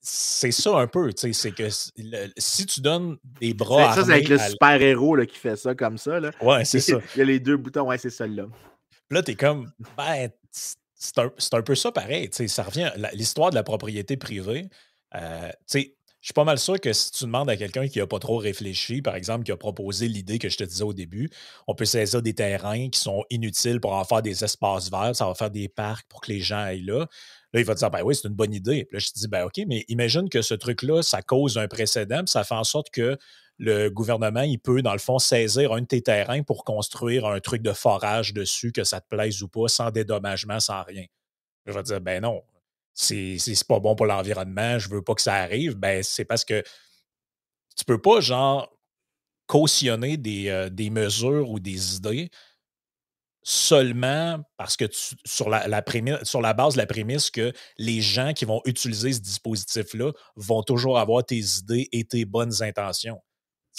[0.00, 1.68] c'est ça un peu, tu sais, c'est que
[2.36, 6.20] si tu donnes des bras Ça, c'est avec le super-héros qui fait ça comme ça.
[6.20, 6.30] Là.
[6.40, 6.98] Ouais, c'est ça.
[7.16, 8.44] Il y a les deux boutons, ouais, c'est celui-là.
[9.10, 10.30] Là, t'es comme, ben,
[10.98, 12.28] c'est un, peu ça pareil.
[12.32, 14.68] Ça revient l'histoire de la propriété privée.
[15.14, 15.50] Euh,
[16.20, 18.38] je suis pas mal sûr que si tu demandes à quelqu'un qui n'a pas trop
[18.38, 21.30] réfléchi, par exemple, qui a proposé l'idée que je te disais au début,
[21.68, 25.26] on peut saisir des terrains qui sont inutiles pour en faire des espaces verts, ça
[25.26, 27.06] va faire des parcs pour que les gens aillent là.
[27.52, 28.84] Là, il va te dire, ben oui, c'est une bonne idée.
[28.84, 31.68] Puis là, je te dis, ben OK, mais imagine que ce truc-là, ça cause un
[31.68, 33.16] précédent, puis ça fait en sorte que
[33.58, 37.40] le gouvernement, il peut, dans le fond, saisir un de tes terrains pour construire un
[37.40, 41.04] truc de forage dessus, que ça te plaise ou pas, sans dédommagement, sans rien.
[41.66, 42.42] Je vais te dire, ben non,
[42.94, 45.74] c'est pas bon pour l'environnement, je veux pas que ça arrive.
[45.74, 46.62] Ben, c'est parce que
[47.76, 48.72] tu peux pas, genre,
[49.46, 52.30] cautionner des, euh, des mesures ou des idées
[53.42, 55.64] seulement parce que sur, la,
[56.22, 60.62] sur la base de la prémisse que les gens qui vont utiliser ce dispositif-là vont
[60.62, 63.22] toujours avoir tes idées et tes bonnes intentions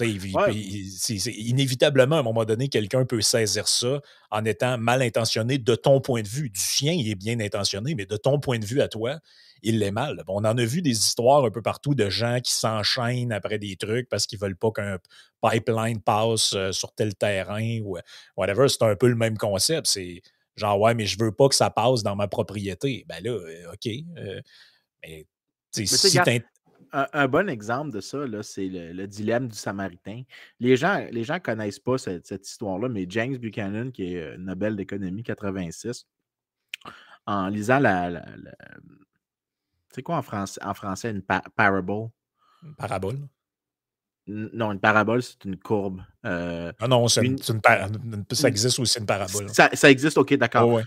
[0.08, 6.02] inévitablement, à un moment donné, quelqu'un peut saisir ça en étant mal intentionné de ton
[6.02, 6.50] point de vue.
[6.50, 9.20] Du sien, il est bien intentionné, mais de ton point de vue à toi,
[9.62, 10.24] il l'est mal.
[10.28, 13.76] On en a vu des histoires un peu partout de gens qui s'enchaînent après des
[13.76, 14.98] trucs parce qu'ils ne veulent pas qu'un
[15.42, 17.98] pipeline passe euh, sur tel terrain ou
[18.38, 18.68] whatever.
[18.70, 19.88] C'est un peu le même concept.
[19.88, 20.22] C'est
[20.56, 23.06] genre, ouais, mais je veux pas que ça passe dans ma propriété.
[23.08, 23.92] Ben là, euh, OK.
[24.18, 24.42] Euh,
[25.04, 25.26] mais,
[25.72, 25.88] si
[26.92, 30.24] un, bon exemple de ça, c'est le, dilemme du Samaritain.
[30.60, 34.76] Les gens les gens connaissent pas cette, histoire-là, mais James Buchanan, qui est euh, Nobel
[34.76, 36.08] d'économie 86,
[37.26, 38.26] en lisant la.
[39.92, 42.10] c'est quoi en français, une parable?
[42.64, 43.20] Une parabole.
[44.32, 46.04] Non, une parabole, c'est une courbe.
[46.24, 49.50] Euh, ah non, ça existe aussi une parabole.
[49.50, 50.82] Ça, existe, ok, d'accord.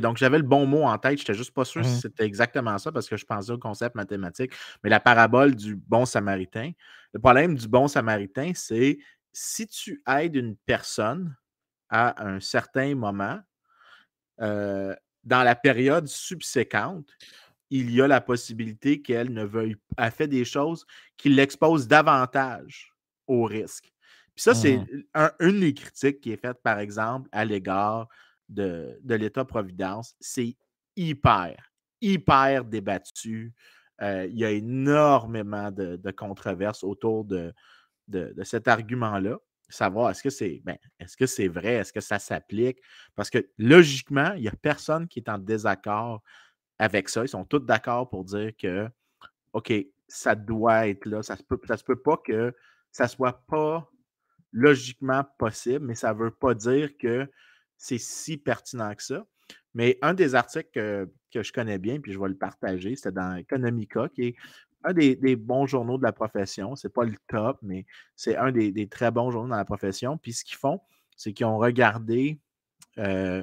[0.00, 2.24] donc j'avais le bon mot en tête, je n'étais juste pas sûr si mmh c'était
[2.24, 4.52] exactement ça parce que je pensais au concept mathématique.
[4.84, 6.70] Mais la parabole du bon samaritain,
[7.12, 8.98] le problème du bon samaritain, c'est
[9.32, 11.34] si tu aides une personne
[11.88, 13.40] à un certain moment,
[14.40, 17.08] euh, dans la période subséquente,
[17.74, 22.94] il y a la possibilité qu'elle ne veuille a fait des choses qui l'exposent davantage
[23.26, 23.92] au risque.
[24.32, 25.30] Puis ça, c'est mmh.
[25.40, 28.06] une des critiques qui est faite, par exemple, à l'égard
[28.48, 30.14] de, l'État-providence.
[30.20, 30.56] C'est
[30.94, 33.52] hyper, hyper débattu.
[34.02, 37.52] Euh, il y a énormément de, controverses autour de,
[38.06, 39.36] de, cet argument-là.
[39.68, 42.78] Savoir est-ce que c'est ben, est-ce que c'est vrai, est-ce que ça s'applique?
[43.16, 46.22] Parce que logiquement, il n'y a personne qui est en désaccord
[46.84, 47.22] avec ça.
[47.24, 48.88] Ils sont tous d'accord pour dire que,
[49.52, 49.72] OK,
[50.06, 51.22] ça doit être là.
[51.22, 52.54] Ça ça se peut pas que
[52.92, 53.90] ça soit pas
[54.52, 57.28] logiquement possible, mais ça ne veut pas dire que
[57.76, 59.26] c'est si pertinent que ça.
[59.74, 61.08] Mais un des articles que,
[61.42, 64.36] je connais bien, puis je vais le partager, c'était dans Economica, qui est
[64.84, 66.76] un des, bons journaux de la profession.
[66.76, 70.16] Ce n'est pas le top, mais c'est un des, très bons journaux dans la profession.
[70.16, 70.80] Puis ce qu'ils font,
[71.16, 72.38] c'est qu'ils ont regardé
[72.98, 73.42] euh,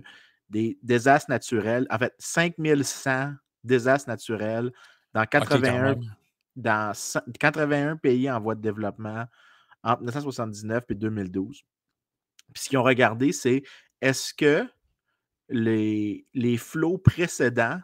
[0.51, 3.33] des désastres naturels, en fait, 5100
[3.63, 4.71] désastres naturels
[5.13, 5.95] dans 81,
[6.55, 6.93] dans
[7.39, 9.25] 81 pays en voie de développement
[9.83, 11.63] entre 1979 et 2012.
[12.53, 13.63] Puis ce qu'ils ont regardé, c'est
[14.01, 14.67] est-ce que
[15.49, 17.79] les, les flots précédents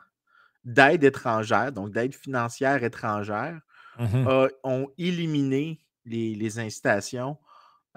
[0.64, 3.60] d'aide étrangère, donc d'aide financière étrangère,
[4.00, 4.28] mmh
[4.64, 7.36] ont éliminé les, incitations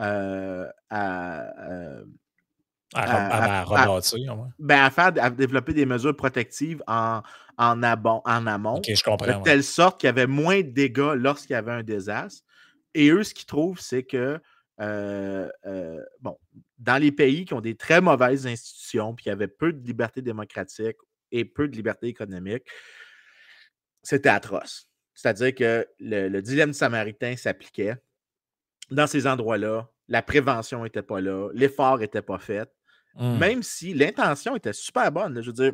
[0.01, 2.05] euh, à, euh,
[2.95, 3.65] à,
[4.59, 7.23] ben, faire, à développer des mesures protectives en,
[7.57, 8.83] en, en amont.
[8.87, 9.39] je comprends.
[9.39, 12.45] De telle sorte qu'il y avait moins de dégâts lorsqu'il y avait un désastre.
[12.95, 14.41] Et eux, ce qu'ils trouvent, c'est que,
[14.81, 16.37] euh, euh, bon,
[16.79, 20.23] dans les pays qui ont des très mauvaises institutions, puis qui avaient peu de liberté
[20.23, 20.97] démocratique
[21.31, 22.65] et peu de liberté économique,
[24.03, 24.89] c'était atroce.
[25.15, 27.97] C'est-à-dire que le, dilemme samaritain s'appliquait.
[28.91, 32.69] Dans ces endroits-là, la prévention n'était pas là, l'effort n'était pas fait.
[33.17, 33.39] Mmh.
[33.39, 35.41] Même si l'intention était super bonne.
[35.41, 35.73] Je veux dire,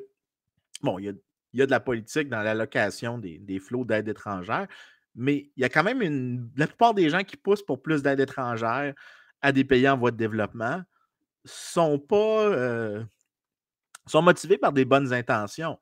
[0.82, 1.16] bon, il
[1.52, 4.66] y a, de la politique dans l'allocation des, des flots d'aide étrangère,
[5.14, 6.50] mais il y a quand même une.
[6.56, 8.94] La plupart des gens qui poussent pour plus d'aide étrangère
[9.40, 10.82] à des pays en voie de développement
[11.44, 12.44] sont pas.
[12.44, 13.02] Euh,
[14.06, 15.78] sont motivés par des bonnes intentions.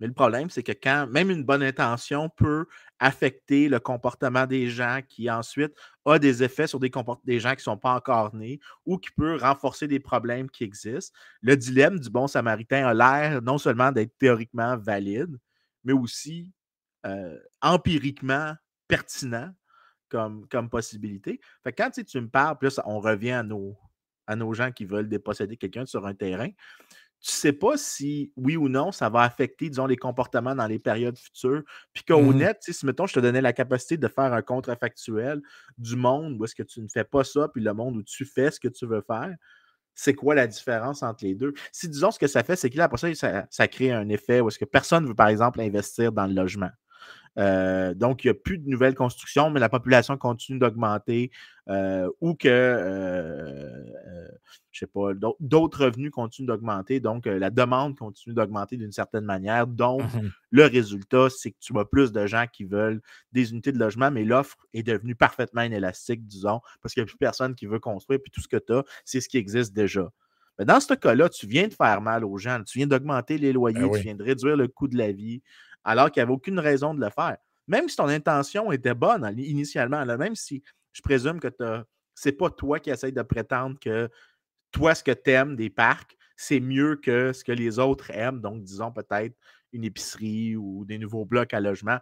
[0.00, 2.66] Mais le problème, c'est que quand même une bonne intention peut
[3.00, 5.72] affecter le comportement des gens qui ensuite
[6.04, 6.90] a des effets sur des,
[7.24, 10.64] des gens qui ne sont pas encore nés ou qui peut renforcer des problèmes qui
[10.64, 11.16] existent.
[11.42, 15.36] Le dilemme du bon samaritain a l'air non seulement d'être théoriquement valide,
[15.84, 16.52] mais aussi
[17.06, 18.54] euh, empiriquement
[18.86, 19.52] pertinent
[20.08, 21.40] comme, comme possibilité.
[21.62, 23.76] Fait quand tu me parles, puis on revient à nos,
[24.26, 26.50] à nos gens qui veulent déposséder quelqu'un sur un terrain,
[27.20, 30.66] tu ne sais pas si, oui ou non, ça va affecter, disons, les comportements dans
[30.66, 31.62] les périodes futures.
[31.92, 35.40] Puis qu'au mmh net, si, mettons, je te donnais la capacité de faire un contrefactuel
[35.78, 38.24] du monde où est-ce que tu ne fais pas ça, puis le monde où tu
[38.24, 39.34] fais ce que tu veux faire,
[39.94, 41.52] c'est quoi la différence entre les deux?
[41.72, 44.08] Si, disons, ce que ça fait, c'est que là, après ça, ça, ça crée un
[44.10, 46.70] effet où est-ce que personne ne veut, par exemple, investir dans le logement.
[47.38, 51.30] Euh, donc, il n'y a plus de nouvelles constructions, mais la population continue d'augmenter
[51.68, 53.84] euh, ou que, euh,
[54.72, 56.98] je ne sais pas, d'autres revenus continuent d'augmenter.
[57.00, 59.66] Donc, la demande continue d'augmenter d'une certaine manière.
[59.66, 63.70] Donc, mmh le résultat, c'est que tu as plus de gens qui veulent des unités
[63.70, 67.54] de logement, mais l'offre est devenue parfaitement inélastique, disons, parce qu'il n'y a plus personne
[67.54, 68.18] qui veut construire.
[68.22, 70.10] Puis tout ce que tu as, c'est ce qui existe déjà.
[70.58, 72.62] Mais dans ce cas-là, tu viens de faire mal aux gens.
[72.64, 75.42] Tu viens d'augmenter les loyers, ben tu viens de réduire le coût de la vie
[75.84, 77.36] alors qu'il n'y avait aucune raison de le faire.
[77.66, 80.62] Même si ton intention était bonne initialement, même si
[80.92, 84.08] je présume que ce n'est pas toi qui essayes de prétendre que
[84.72, 88.40] toi, ce que tu aimes des parcs, c'est mieux que ce que les autres aiment.
[88.40, 89.34] Donc, disons peut-être
[89.72, 91.98] une épicerie ou des nouveaux blocs à logement.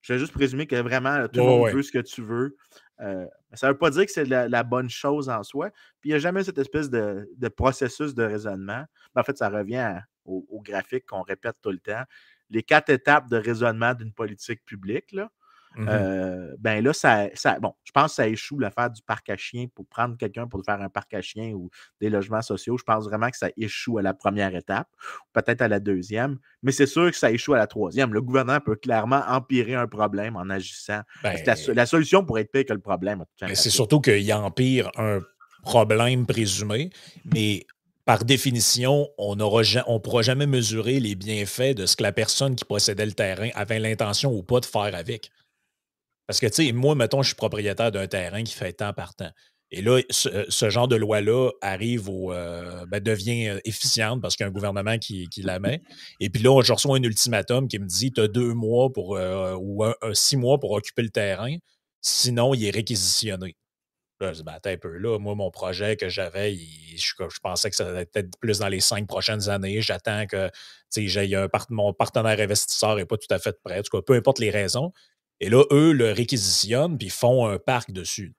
[0.00, 2.56] Je vais juste présumer que vraiment, tout le monde veut ce que tu veux.
[3.00, 5.70] Euh, ça ne veut pas dire que c'est la, bonne chose en soi.
[6.00, 8.84] Puis il n'y a jamais cette espèce de, processus de raisonnement.
[9.14, 12.04] en fait, ça revient au, graphique qu'on répète tout le temps
[12.54, 15.30] les quatre étapes de raisonnement d'une politique publique, là,
[15.76, 17.28] mmh euh, ben là, ça,
[17.60, 20.64] bon, je pense que ça échoue l'affaire du parc à chiens pour prendre quelqu'un pour
[20.64, 21.68] faire un parc à chiens ou
[22.00, 22.78] des logements sociaux.
[22.78, 24.88] Je pense vraiment que ça échoue à la première étape,
[25.32, 28.14] peut-être à la deuxième, mais c'est sûr que ça échoue à la troisième.
[28.14, 31.00] Le gouvernement peut clairement empirer un problème en agissant.
[31.24, 33.24] la, ben solution pourrait être pire que le problème.
[33.54, 35.20] C'est surtout qu'il empire un
[35.62, 36.90] problème présumé,
[37.24, 37.66] mais
[38.04, 42.64] par définition, on ne pourra jamais mesurer les bienfaits de ce que la personne qui
[42.64, 45.30] possédait le terrain avait l'intention ou pas de faire avec.
[46.26, 49.14] Parce que, tu sais, moi, mettons, je suis propriétaire d'un terrain qui fait temps par
[49.14, 49.30] temps.
[49.70, 52.32] Et là, ce, genre de loi-là arrive au.
[52.32, 55.82] Euh, ben, devient euh, efficiente parce qu'il y a un gouvernement qui, la met.
[56.20, 59.16] Et puis là, je reçois un ultimatum qui me dit tu as deux mois pour,
[59.16, 61.56] euh, ou six mois pour occuper le terrain,
[62.02, 63.56] sinon il est réquisitionné.
[64.20, 64.96] Je dis, ben, un peu.
[64.96, 68.80] Là, moi, mon projet que j'avais, je, pensais que ça allait être plus dans les
[68.80, 69.80] cinq prochaines années.
[69.80, 70.50] J'attends que
[70.96, 73.82] j'ai un mon partenaire investisseur n'est pas tout à fait prêt.
[73.92, 74.92] En peu importe les raisons.
[75.40, 78.34] Et là, eux le réquisitionnent puis font un parc dessus.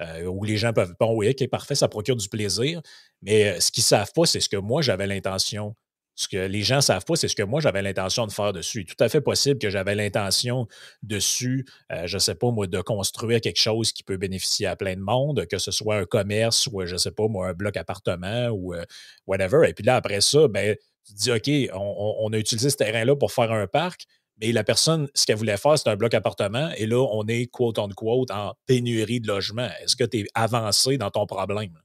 [0.00, 0.94] Euh, où les gens peuvent.
[0.98, 2.80] Bon, oui, OK, parfait, ça procure du plaisir.
[3.20, 5.76] Mais euh, ce qu'ils ne savent pas, c'est ce que moi, j'avais l'intention
[6.14, 8.52] ce que les gens ne savent pas, c'est ce que moi, j'avais l'intention de faire
[8.52, 8.80] dessus.
[8.80, 10.66] Il est tout à fait possible que j'avais l'intention
[11.02, 14.76] dessus, euh, je ne sais pas moi, de construire quelque chose qui peut bénéficier à
[14.76, 17.54] plein de monde, que ce soit un commerce ou, je ne sais pas moi, un
[17.54, 18.84] bloc appartement ou euh,
[19.26, 19.68] whatever.
[19.68, 23.16] Et puis là, après ça, ben, tu te dis, OK, on, a utilisé ce terrain-là
[23.16, 24.04] pour faire un parc,
[24.40, 26.70] mais la personne, ce qu'elle voulait faire, c'est un bloc appartement.
[26.76, 29.68] Et là, on est, quote unquote, en pénurie de logement.
[29.82, 31.78] Est-ce que tu es avancé dans ton problème?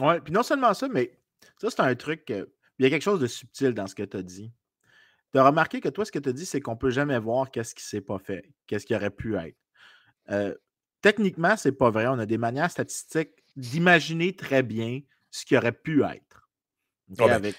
[0.00, 1.18] Oui, puis non seulement ça, mais
[1.60, 4.02] ça, c'est un truc que il y a quelque chose de subtil dans ce que
[4.02, 4.52] tu as dit.
[5.32, 7.18] Tu as remarqué que toi, ce que tu as dit, c'est qu'on ne peut jamais
[7.18, 9.56] voir qu'est-ce qui ne s'est pas fait, qu'est-ce qui aurait pu être.
[10.30, 10.54] Euh,
[11.02, 12.06] techniquement, ce n'est pas vrai.
[12.06, 16.44] On a des manières statistiques d'imaginer très bien ce qui aurait pu être.
[17.18, 17.52] Ah ben,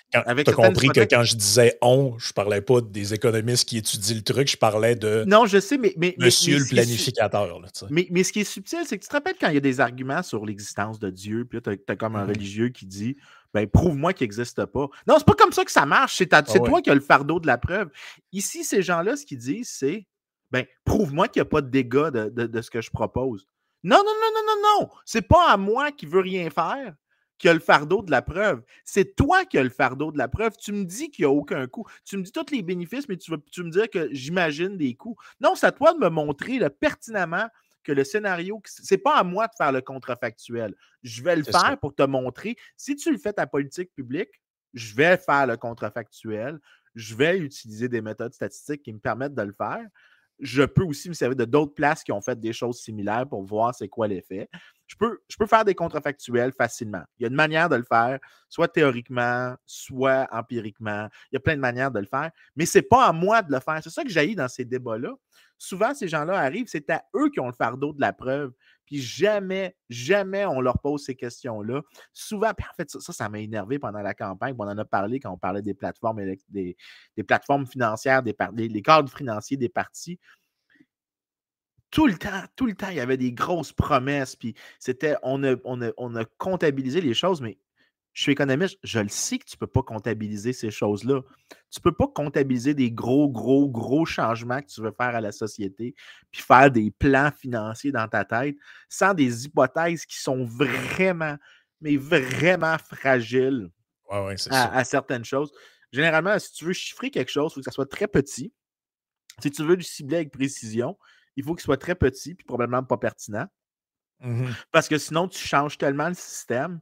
[0.44, 3.78] tu as compris que quand je disais on, je ne parlais pas des économistes qui
[3.78, 7.62] étudient le truc, je parlais de non, je sais, mais, monsieur le planificateur.
[7.92, 9.62] mais, mais, ce qui est subtil, c'est que tu te rappelles quand il y a
[9.62, 13.18] des arguments sur l'existence de Dieu, puis tu as, comme un mmh religieux qui dit
[13.56, 14.90] ben, prouve-moi qu'il n'existe pas.
[15.08, 16.18] Non, c'est pas comme ça que ça marche.
[16.18, 17.90] C'est, ah toi qui as le fardeau de la preuve.
[18.34, 20.06] Ici, ces gens-là, ce qu'ils disent, c'est
[20.52, 23.48] ben, prouve-moi qu'il n'y a pas de dégâts de, ce que je propose.
[23.82, 24.90] Non, non, non, non, non, non.
[25.06, 26.96] C'est pas à moi qui veut rien faire
[27.38, 28.62] qui a le fardeau de la preuve.
[28.84, 30.52] C'est toi qui as le fardeau de la preuve.
[30.58, 31.86] Tu me dis qu'il n'y a aucun coût.
[32.04, 34.96] Tu me dis tous les bénéfices, mais tu vas tu me dire que j'imagine des
[34.96, 35.16] coûts.
[35.40, 37.48] Non, c'est à toi de me montrer pertinemment
[37.86, 40.76] que le scénario, c'est pas à moi de faire le contrefactuel.
[41.04, 42.58] Je vais le faire pour te montrer.
[42.76, 44.42] Si tu le fais ta politique publique,
[44.74, 46.60] je vais faire le contrefactuel.
[46.96, 49.86] Je vais utiliser des méthodes statistiques qui me permettent de le faire.
[50.40, 53.42] je peux aussi me servir de d'autres places qui ont fait des choses similaires pour
[53.44, 54.50] voir c'est quoi l'effet.
[54.88, 57.02] Je peux, faire des contrefactuels facilement.
[57.18, 58.20] Il y a une manière de le faire,
[58.50, 61.10] soit théoriquement, soit empiriquement.
[61.32, 63.42] Il y a plein de manières de le faire, mais ce n'est pas à moi
[63.42, 63.80] de le faire.
[63.84, 65.14] C'est ça que j'ai dans ces débats-là.
[65.58, 68.52] Souvent, ces gens-là arrivent, c'est à eux qui ont le fardeau de la preuve.
[68.86, 71.82] Puis jamais, jamais on leur pose ces questions-là.
[72.14, 74.54] Souvent, puis en fait, ça, ça m'a énervé pendant la campagne.
[74.60, 76.78] On en a parlé quand on parlait des plateformes, des,
[77.18, 78.36] des plateformes financières, des,
[78.84, 80.20] cadres financiers des partis
[81.96, 84.36] tout le temps, tout le temps, il y avait des grosses promesses.
[84.36, 87.58] Puis c'était, on a, on, a, comptabilisé les choses, mais
[88.12, 91.22] je suis économiste, je le sais que tu ne peux pas comptabiliser ces choses-là.
[91.72, 95.22] Tu ne peux pas comptabiliser des gros, gros, gros changements que tu veux faire à
[95.22, 95.96] la société,
[96.32, 98.58] puis faire des plans financiers dans ta tête
[98.90, 101.38] sans des hypothèses qui sont vraiment,
[101.80, 103.70] mais vraiment fragiles
[104.50, 105.54] à, certaines choses.
[105.94, 108.52] Généralement, si tu veux chiffrer quelque chose, il faut que ça soit très petit.
[109.42, 110.98] Si tu veux le cibler avec précision,
[111.36, 113.48] il faut qu'il soit très petit puis probablement pas pertinent.
[114.22, 116.80] Mmh Parce que sinon, tu changes tellement le système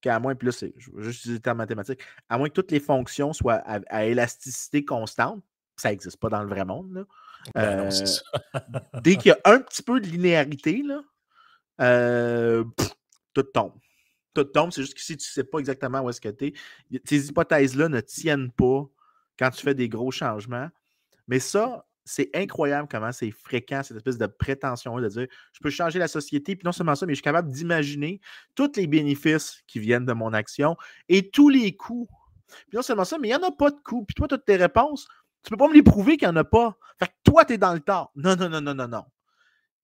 [0.00, 2.54] qu'à moins, puis là, c'est, je vais juste utiliser le terme mathématique, à moins que
[2.54, 5.42] toutes les fonctions soient à, élasticité constante,
[5.76, 7.06] ça n'existe pas dans le vrai monde.
[7.54, 7.90] Ben euh,
[9.02, 11.02] dès qu'il y a un petit peu de linéarité, là,
[11.80, 12.64] euh,
[13.32, 13.74] tout tombe.
[14.34, 14.72] Tout tombe.
[14.72, 16.54] C'est juste que si tu ne sais pas exactement où est-ce que tu es,
[17.04, 18.86] ces hypothèses-là ne tiennent pas
[19.38, 20.68] quand tu fais des gros changements.
[21.28, 25.70] Mais ça, c'est incroyable comment c'est fréquent, cette espèce de prétention de dire je peux
[25.70, 28.20] changer la société, puis non seulement ça, mais je suis capable d'imaginer
[28.54, 30.76] tous les bénéfices qui viennent de mon action
[31.08, 32.08] et tous les coûts.
[32.68, 34.04] Puis non seulement ça, mais il n'y en a pas de coûts.
[34.04, 35.08] Puis toi, toutes tes réponses,
[35.42, 36.76] tu ne peux pas me les prouver qu'il n'y en a pas.
[36.98, 38.12] Fait que toi, tu es dans le tort.
[38.14, 39.04] Non, non, non, non, non, non.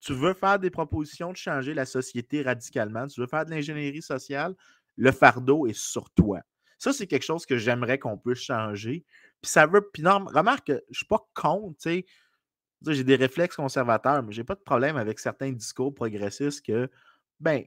[0.01, 4.01] Tu veux faire des propositions de changer la société radicalement, tu veux faire de l'ingénierie
[4.01, 4.55] sociale,
[4.97, 6.41] le fardeau est sur toi.
[6.79, 9.05] Ça, c'est quelque chose que j'aimerais qu'on puisse changer.
[9.43, 9.89] Puis ça veut.
[9.93, 12.07] Puis non, remarque que je ne suis pas contre, tu sais.
[12.87, 16.89] J'ai des réflexes conservateurs, mais j'ai pas de problème avec certains discours progressistes que,
[17.39, 17.65] ben,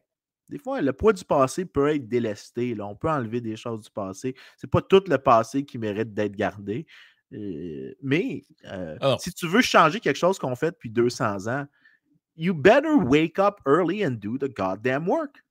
[0.49, 2.73] des fois, le poids du passé peut être délesté.
[2.75, 2.87] Là.
[2.87, 4.35] On peut enlever des choses du passé.
[4.57, 6.85] C'est pas tout le passé qui mérite d'être gardé.
[7.33, 11.65] Euh, mais euh, si tu veux changer quelque chose qu'on fait depuis 200 ans,
[12.35, 15.43] you better wake up early and do the goddamn work.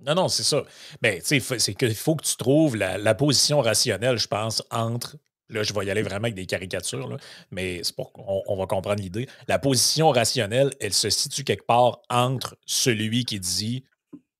[0.00, 0.64] Non, non, c'est ça.
[1.02, 5.16] Mais tu sais, c'est qu'il faut que tu trouves la, position rationnelle, je pense, entre.
[5.50, 7.18] Là, je vais y aller vraiment avec des caricatures,
[7.50, 9.28] mais c'est pour qu'on on va comprendre l'idée.
[9.46, 13.84] La position rationnelle, elle se situe quelque part entre celui qui dit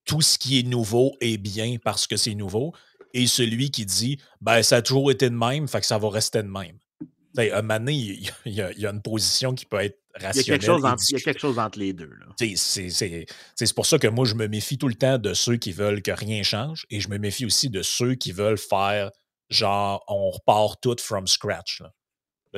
[0.07, 2.73] tout ce qui est nouveau est bien parce que c'est nouveau
[3.13, 6.11] et celui qui dit ben ça a toujours été de même, fait que ça va
[6.11, 6.79] rester de même.
[7.37, 7.95] À un moment donné,
[8.45, 11.13] il y, a, une position qui peut être Il y a quelque chose, entre, il
[11.13, 12.11] y a quelque chose entre les deux.
[12.39, 16.03] C'est pour ça que moi, je me méfie tout le temps de ceux qui veulent
[16.03, 19.11] que rien change et je me méfie aussi de ceux qui veulent faire
[19.51, 21.81] genre on repart tout from scratch.
[21.81, 21.93] Là,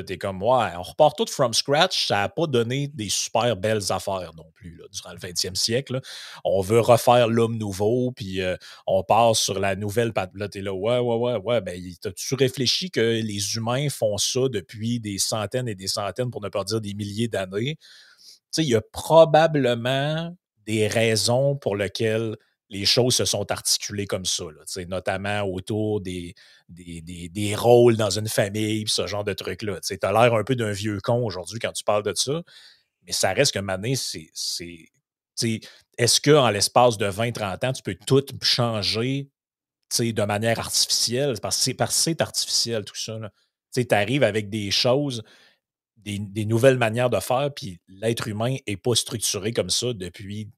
[0.02, 3.90] t'es comme, ouais, on repart tout from scratch, ça n'a pas donné des super belles
[3.90, 6.00] affaires non plus, là, durant le 20e siècle.
[6.44, 8.56] On veut refaire l'homme nouveau, puis euh,
[8.86, 12.90] on part sur la nouvelle Là, t'es là, ouais, ouais, ouais, ouais, ben, t'as-tu réfléchi
[12.90, 16.80] que les humains font ça depuis des centaines et des centaines, pour ne pas dire
[16.80, 17.76] des milliers d'années?
[17.76, 17.82] Tu
[18.50, 20.34] sais, il y a probablement
[20.66, 22.36] des raisons pour lesquelles
[22.68, 24.44] les choses se sont articulées comme ça,
[24.88, 26.34] notamment autour des,
[26.68, 29.80] des, rôles dans une famille, ce genre de trucs-là.
[29.80, 32.42] Tu as l'air un peu d'un vieux con aujourd'hui quand tu parles de ça,
[33.04, 34.30] mais ça reste que maintenant, c'est.
[35.98, 39.30] Est-ce qu'en l'espace de 20-30 ans, tu peux tout changer
[39.98, 41.34] de manière artificielle?
[41.40, 43.18] Parce que c'est artificiel tout ça.
[43.74, 45.22] Tu arrives avec des choses,
[45.98, 50.50] des, des, nouvelles manières de faire, puis l'être humain n'est pas structuré comme ça depuis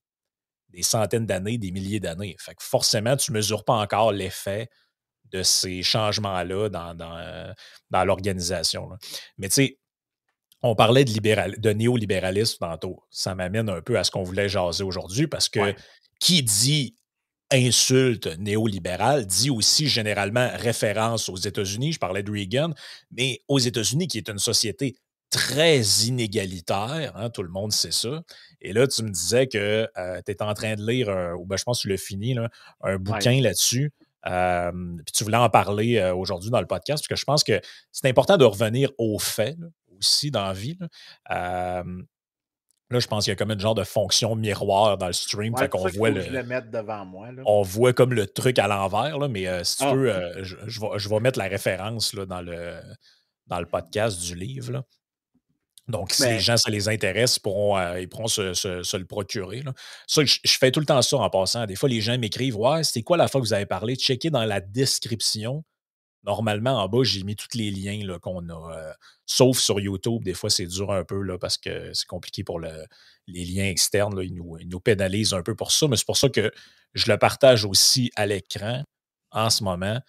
[0.70, 2.36] des centaines d'années, des milliers d'années.
[2.38, 4.68] Fait que forcément, tu ne mesures pas encore l'effet
[5.32, 7.52] de ces changements-là dans, dans, euh,
[8.04, 8.88] l'organisation.
[9.36, 9.78] Mais tu sais,
[10.62, 13.04] on parlait de, libéral, de néolibéralisme tantôt.
[13.10, 15.74] Ça m'amène un peu à ce qu'on voulait jaser aujourd'hui parce que
[16.20, 16.96] qui dit
[17.50, 21.92] insulte néolibéral dit aussi généralement référence aux États-Unis.
[21.92, 22.72] Je parlais de Reagan,
[23.10, 24.96] mais aux États-Unis, qui est une société
[25.30, 28.22] très inégalitaire, hein, tout le monde sait ça.
[28.60, 31.56] Et là, tu me disais que euh, tu étais en train de lire, ou ben,
[31.56, 32.36] je pense que tu l'as fini,
[32.82, 33.92] un bouquin là-dessus.
[34.24, 37.60] puis tu voulais en parler euh, aujourd'hui dans le podcast, parce que je pense que
[37.92, 39.56] c'est important de revenir aux faits
[39.98, 40.78] aussi dans la vie.
[41.28, 41.84] Là.
[42.90, 45.56] je pense qu'il y a comme une genre de fonction miroir dans le stream.
[45.56, 46.22] fait qu'on voit le.
[46.70, 47.28] devant moi.
[47.44, 50.98] On voit comme le truc à l'envers, mais euh, si tu ah, veux, je, vais,
[50.98, 52.80] je, vais, mettre la référence là, dans, le,
[53.46, 54.84] dans le podcast du livre.
[55.88, 59.62] Donc, si les gens, ça les intéresse, ils pourront, euh, ils pourront se, le procurer.
[60.06, 61.64] Ça, je, fais tout le temps ça en passant.
[61.64, 64.28] Des fois, les gens m'écrivent Ouais, c'était quoi la fois que vous avez parlé Checkez
[64.28, 65.64] dans la description.
[66.24, 68.76] Normalement, en bas, j'ai mis tous les liens qu'on a.
[68.76, 68.92] Euh,
[69.24, 72.60] sauf sur YouTube, des fois, c'est dur un peu là, parce que c'est compliqué pour
[72.60, 72.84] les
[73.26, 74.14] liens externes.
[74.14, 76.52] Là, ils, nous, pénalisent un peu pour ça, mais c'est pour ça que
[76.92, 78.82] je le partage aussi à l'écran
[79.30, 80.00] en ce moment.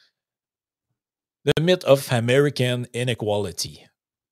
[1.46, 3.89] The Myth of American Inequality.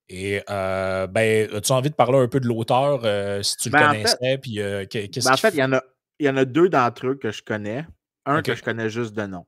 [0.09, 3.73] Et euh, ben, as-tu envie de parler un peu de l'auteur, euh, si tu le
[3.73, 4.37] ben, connaissais?
[4.37, 4.55] puis,
[4.89, 5.83] qu'est-ce ben, en fait, il y, en a,
[6.19, 7.85] il y en a deux d'entre eux que je connais.
[8.25, 9.45] Un que je connais juste de nom.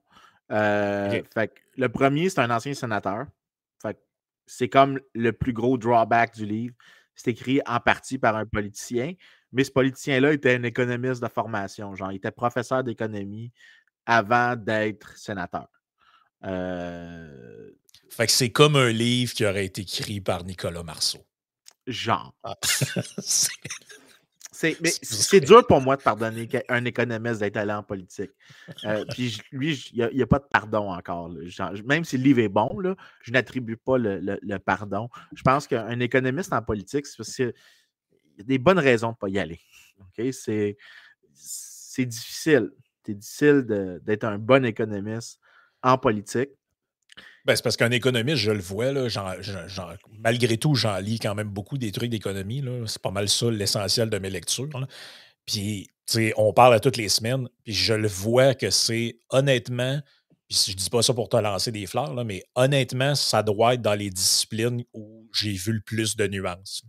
[0.51, 1.21] Euh,
[1.77, 3.25] le premier, c'est un ancien sénateur.
[4.45, 6.75] c'est comme le plus gros drawback du livre.
[7.15, 9.13] C'est écrit en partie par un politicien,
[9.51, 11.93] mais ce politicien-là était un économiste de formation.
[11.93, 13.51] Genre, il était professeur d'économie
[14.05, 15.67] avant d'être sénateur.
[16.45, 17.69] Euh,
[18.09, 21.25] fait que c'est comme un livre qui aurait été écrit par Nicolas Marceau.
[21.87, 22.33] Genre.
[22.43, 22.55] Ah.
[24.61, 28.31] C'est dur pour moi de pardonner un économiste d'être allé en politique.
[28.83, 31.31] Euh, puis lui, il n'y a, pas de pardon encore.
[31.85, 35.07] même si le livre est bon, là, je n'attribue pas le, pardon.
[35.33, 37.53] Je pense qu'un économiste en politique, c'est parce qu'il
[38.37, 39.61] y a des bonnes raisons de ne pas y aller.
[40.31, 40.75] C'est
[42.05, 42.71] difficile.
[43.05, 45.39] C'est difficile d'être un bon économiste
[45.81, 46.49] en politique.
[47.49, 49.07] Ben, c'est parce qu'un économiste, je le vois, là,
[50.19, 52.63] malgré tout, j'en lis quand même beaucoup des trucs d'économie.
[52.85, 54.69] C'est pas mal ça l'essentiel de mes lectures.
[55.47, 55.89] Puis,
[56.37, 59.99] on parle à toutes les semaines, puis je le vois que c'est honnêtement,
[60.47, 63.73] puis je dis pas ça pour te lancer des fleurs, là, mais honnêtement, ça doit
[63.73, 66.83] être dans les disciplines où j'ai vu le plus de nuances.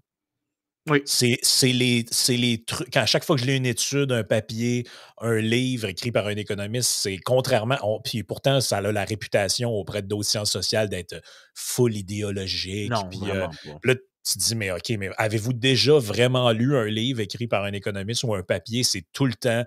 [0.89, 1.03] Oui.
[1.05, 1.39] C'est
[1.73, 2.97] les, les trucs.
[2.97, 4.87] À chaque fois que je lis une étude, un papier,
[5.19, 7.77] un livre écrit par un économiste, c'est contrairement.
[8.03, 11.21] puis pourtant, ça a la réputation auprès d'autres sciences sociales d'être
[11.55, 12.91] full idéologique.
[12.91, 13.47] Non, puis, euh,
[13.85, 17.65] là, tu te dis, mais OK, mais avez-vous déjà vraiment lu un livre écrit par
[17.65, 18.83] un économiste ou un papier?
[18.83, 19.65] C'est tout le temps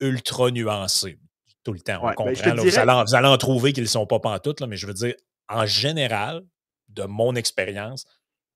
[0.00, 1.18] ultra nuancé.
[1.62, 2.00] Tout le temps.
[2.02, 2.54] on ben, comprend.
[2.54, 2.78] vous,
[3.14, 5.14] allez en, trouver qu'ils ne sont pas pantoutes, là, mais je veux dire,
[5.48, 6.42] en général,
[6.88, 8.04] de mon expérience,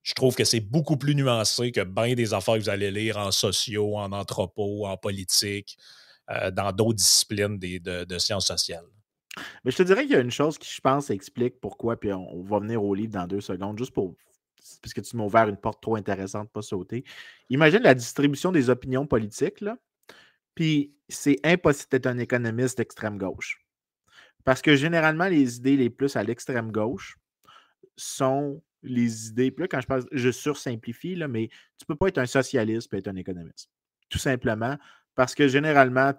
[0.03, 3.19] je trouve que c'est beaucoup plus nuancé que bien des affaires que vous allez lire
[3.19, 5.77] en sociaux, en anthropo, en politique,
[6.31, 8.87] euh, dans d'autres disciplines de, sciences sociales.
[9.65, 12.13] Mais je te dirais qu'il y a une chose qui, je pense, explique pourquoi, puis
[12.13, 14.15] on, va venir au livre dans deux secondes, juste pour.
[14.83, 17.05] Puisque tu m'as ouvert une porte trop intéressante, pas sauter.
[17.49, 19.77] Imagine la distribution des opinions politiques, là.
[20.55, 23.65] Puis c'est impossible d'être un économiste d'extrême gauche.
[24.45, 27.17] Parce que généralement, les idées les plus à l'extrême gauche
[27.97, 29.51] sont les idées.
[29.51, 32.93] Puis là, quand je parle, je sursimplifie, mais tu ne peux pas être un socialiste
[32.95, 33.71] et être un économiste.
[34.09, 34.77] Tout simplement
[35.19, 36.13] parce que généralement,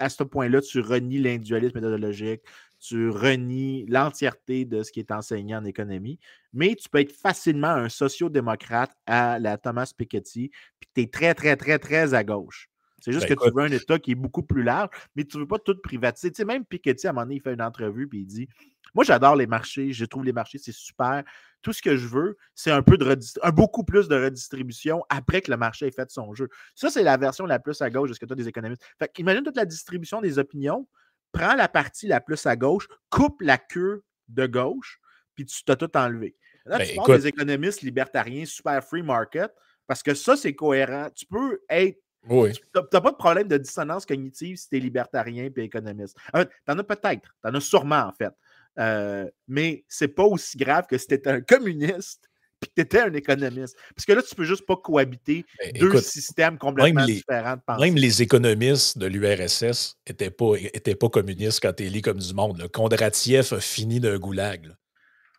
[0.00, 2.42] à ce point-là, tu renies l'individualisme méthodologique,
[2.80, 6.18] tu renies l'entièreté de ce qui est enseigné en économie,
[6.52, 10.50] mais tu peux être facilement un sociodémocrate à la Thomas Piketty,
[10.80, 12.68] puis tu es très, très, très, très à gauche.
[13.02, 15.36] C'est juste ben, que tu veux un État qui est beaucoup plus large, mais tu
[15.36, 16.30] ne veux pas tout privatiser.
[16.30, 18.48] Tu sais, même Piketty, à un moment donné, il fait une entrevue, puis il dit
[18.94, 21.24] Moi, j'adore les marchés, je trouve les marchés, c'est super.
[21.62, 25.40] Tout ce que je veux, c'est un peu de un beaucoup plus de redistribution après
[25.40, 26.48] que le marché ait fait son jeu.
[26.74, 28.82] Ça, c'est la version la plus à gauche de ce que tu as des économistes.
[28.98, 30.86] Fait imagine toute la distribution des opinions,
[31.32, 35.00] prends la partie la plus à gauche, coupe la queue de gauche,
[35.34, 36.36] puis tu t'as tout enlevé.
[36.64, 39.52] Là, ben, tu parles des économistes libertariens, super free market,
[39.86, 41.08] parce que ça, c'est cohérent.
[41.14, 41.98] Tu peux être
[42.28, 42.52] oui.
[42.52, 46.16] Tu n'as pas de problème de dissonance cognitive si tu es libertarien et économiste.
[46.34, 48.32] Tu en as peut-être, tu en as sûrement en fait.
[48.78, 52.28] Euh, mais c'est pas aussi grave que si tu étais un communiste
[52.60, 53.76] puis que tu étais un économiste.
[53.94, 55.44] Parce que là, tu peux juste pas cohabiter
[55.80, 61.58] deux systèmes complètement différents de Même les économistes de l'URSS n'étaient pas, étaient pas communistes
[61.60, 62.58] quand tu es comme du monde.
[62.58, 62.68] Là.
[62.68, 64.72] Kondratiev a fini d'un goulag.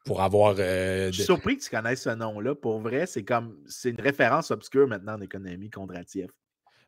[0.05, 0.55] pour avoir.
[0.59, 2.55] Euh, Je suis surpris que tu connaisses ce nom-là.
[2.55, 6.27] Pour vrai, c'est comme c'est une référence obscure maintenant en économie, Kondratiev.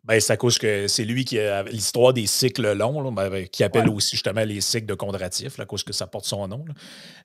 [0.06, 3.64] Ben, c'est à cause que c'est lui qui a l'histoire des cycles longs, ben, qui
[3.64, 6.64] appelle aussi justement les cycles de Kondratif, à cause que ça porte son nom.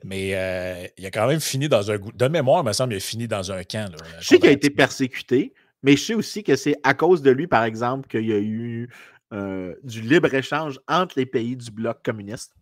[0.03, 1.99] Mais euh, il a quand même fini dans un.
[1.99, 3.95] De mémoire, il me semble, il a fini dans un camp.
[4.19, 5.53] je sais qu'il a été persécuté,
[5.83, 8.39] mais je sais aussi que c'est à cause de lui, par exemple, qu'il y a
[8.39, 8.89] eu
[9.35, 12.55] euh, du libre-échange entre les pays du bloc communiste.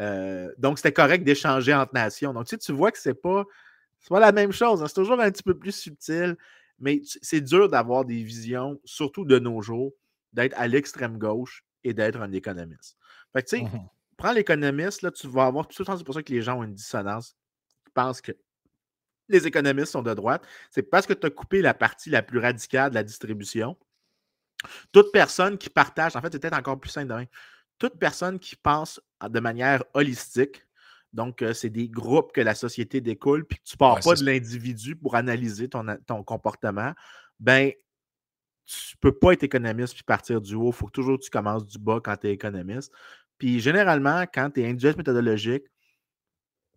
[0.00, 2.32] Euh, donc, c'était correct d'échanger entre nations.
[2.32, 3.44] Donc, tu, sais, tu vois que c'est pas,
[4.08, 4.82] pas la même chose.
[4.82, 4.86] Hein.
[4.88, 6.36] C'est toujours un petit peu plus subtil.
[6.78, 9.92] Mais c'est dur d'avoir des visions, surtout de nos jours,
[10.32, 12.96] d'être à l'extrême gauche et d'être un économiste.
[13.32, 15.66] Fait que, tu sais, mmh prends l'économiste, là, tu vas avoir.
[15.70, 17.34] C'est pour ça que les gens ont une dissonance.
[17.86, 18.32] Ils pensent que
[19.28, 20.44] les économistes sont de droite.
[20.70, 23.78] C'est parce que tu as coupé la partie la plus radicale de la distribution.
[24.92, 27.26] Toute personne qui partage, en fait, c'est peut-être encore plus simple de
[27.78, 30.66] Toute personne qui pense de manière holistique,
[31.12, 34.14] donc, euh, c'est des groupes que la société découle, puis que tu ne pars pas
[34.14, 36.92] de l'individu pour analyser ton, ton comportement,
[37.40, 37.72] ben,
[38.66, 40.68] tu ne peux pas être économiste puis partir du haut.
[40.68, 42.92] Il faut que toujours tu commences du bas quand tu es économiste.
[43.38, 45.64] Puis généralement, quand tu es individualiste méthodologique,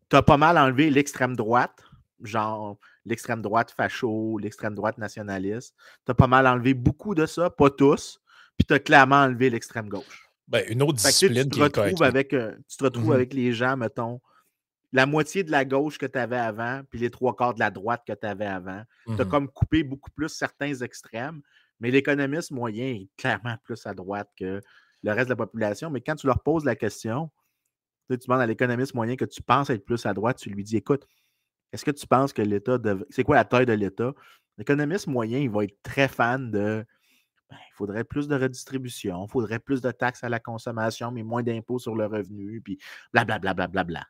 [0.10, 1.84] tu as pas mal enlevé l'extrême droite,
[2.24, 5.76] genre l'extrême droite facho, l'extrême droite nationaliste.
[6.06, 8.22] Tu as pas mal enlevé beaucoup de ça, pas tous,
[8.58, 10.31] puis tu as clairement enlevé l'extrême gauche.
[10.52, 13.16] Ben, une autre discipline tu, te retrouves avec, euh, tu te retrouves mm-hmm.
[13.16, 14.20] avec les gens, mettons,
[14.92, 17.72] la moitié de la gauche que tu avais avant, puis les trois quarts de la
[17.72, 18.84] droite que tu avais avant.
[19.06, 19.28] Tu as mm-hmm.
[19.30, 21.42] comme coupé beaucoup plus certains extrêmes,
[21.80, 24.62] mais l'économiste moyen est clairement plus à droite que
[25.04, 25.90] le reste de la population.
[25.90, 27.32] Mais quand tu leur poses la question,
[28.10, 30.76] tu demandes à l'économiste moyen que tu penses être plus à droite, tu lui dis
[30.76, 31.08] écoute,
[31.72, 32.78] est-ce que tu penses que l'État.
[33.10, 34.14] C'est quoi la taille de l'État?
[34.58, 36.86] L'économiste moyen, il va être très fan de
[37.82, 41.80] faudrait plus de redistribution, il faudrait plus de taxes à la consommation, mais moins d'impôts
[41.80, 42.78] sur le revenu, puis
[43.12, 43.54] blablabla.
[43.54, 44.06] Bla, bla, bla,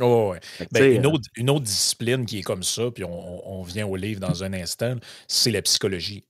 [0.00, 0.40] oh, ouais.
[0.72, 3.86] Ben, une, euh autre, une, autre, discipline qui est comme ça, puis on, on vient
[3.86, 4.96] au livre dans un instant,
[5.26, 6.24] c'est la psychologie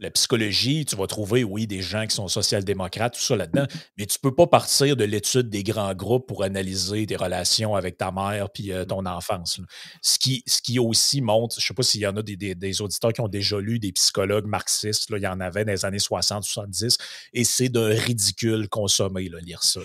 [0.00, 4.06] la psychologie, tu vas trouver, oui, des gens qui sont social-démocrates, tout ça là-dedans, mais
[4.06, 7.96] tu ne peux pas partir de l'étude des grands groupes pour analyser tes relations avec
[7.96, 9.60] ta mère puis euh, ton enfance.
[10.02, 13.20] Ce qui, aussi montre, je ne sais pas s'il y en a des, auditeurs qui
[13.20, 16.98] ont déjà lu des psychologues marxistes, là, il y en avait dans les années 60-70,
[17.32, 19.80] et c'est d'un ridicule consommé, là, lire ça.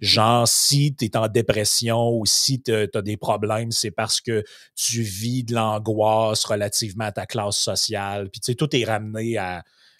[0.00, 4.44] Genre, si tu es en dépression ou si tu as des problèmes, c'est parce que
[4.74, 9.36] tu vis de l'angoisse relativement à ta classe sociale, puis tu sais, tout est ramené
[9.36, 9.57] à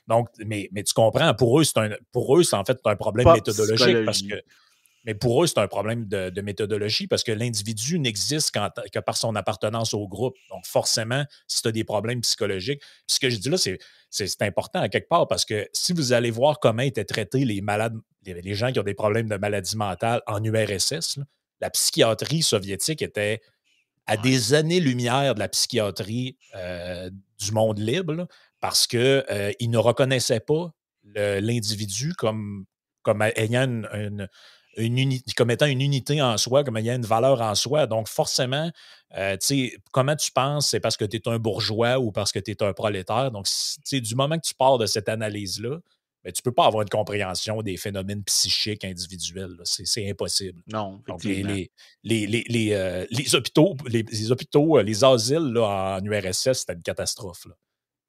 [0.09, 2.97] donc, mais, mais tu comprends, pour eux, c'est un, pour eux, c'est en fait un
[2.97, 4.43] problème méthodologique parce que.
[5.05, 8.51] Mais pour eux, c'est un problème de, méthodologie parce que l'individu n'existe
[8.93, 10.35] que par son appartenance au groupe.
[10.51, 13.57] Donc, forcément, si tu as des problèmes psychologiques, ce que je dis là,
[14.11, 17.61] c'est important à quelque part parce que si vous allez voir comment étaient traités les
[17.63, 17.97] malades,
[18.27, 21.21] les, gens qui ont des problèmes de maladie mentale en URSS,
[21.61, 23.41] la psychiatrie soviétique était
[24.07, 28.27] à des années-lumière de la psychiatrie euh, du monde libre
[28.61, 30.73] parce qu'ils euh, ne reconnaissaient pas
[31.15, 32.67] l'individu comme,
[33.03, 34.29] comme ayant une,
[34.77, 37.87] unité, comme étant une unité en soi, comme ayant une valeur en soi.
[37.87, 38.71] Donc, forcément,
[39.17, 39.37] euh,
[39.93, 42.63] comment tu penses, c'est parce que tu es un bourgeois ou parce que tu es
[42.63, 43.31] un prolétaire.
[43.31, 43.47] Donc,
[43.91, 45.79] du moment que tu pars de cette analyse-là,
[46.25, 49.57] ben, tu ne peux pas avoir une compréhension des phénomènes psychiques individuels.
[49.65, 50.63] C'est impossible.
[50.67, 51.71] Non, Donc, les,
[52.03, 57.47] les, les, euh, les, hôpitaux, les, hôpitaux, les asiles là, en URSS, c'était une catastrophe.
[57.47, 57.55] Là.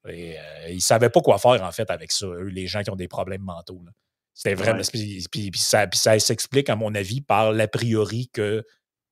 [0.08, 2.82] Et, euh, ils ne savaient pas quoi faire, en fait, avec ça, eux, les gens
[2.82, 3.82] qui ont des problèmes mentaux.
[4.34, 4.82] C'était vraiment.
[4.92, 8.64] Puis, ça, ça s'explique, à mon avis, par l'a priori que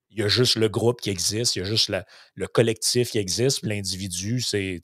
[0.09, 1.91] il y a juste le groupe qui existe, il y a juste
[2.35, 4.81] le collectif qui existe, puis l'individu, c'est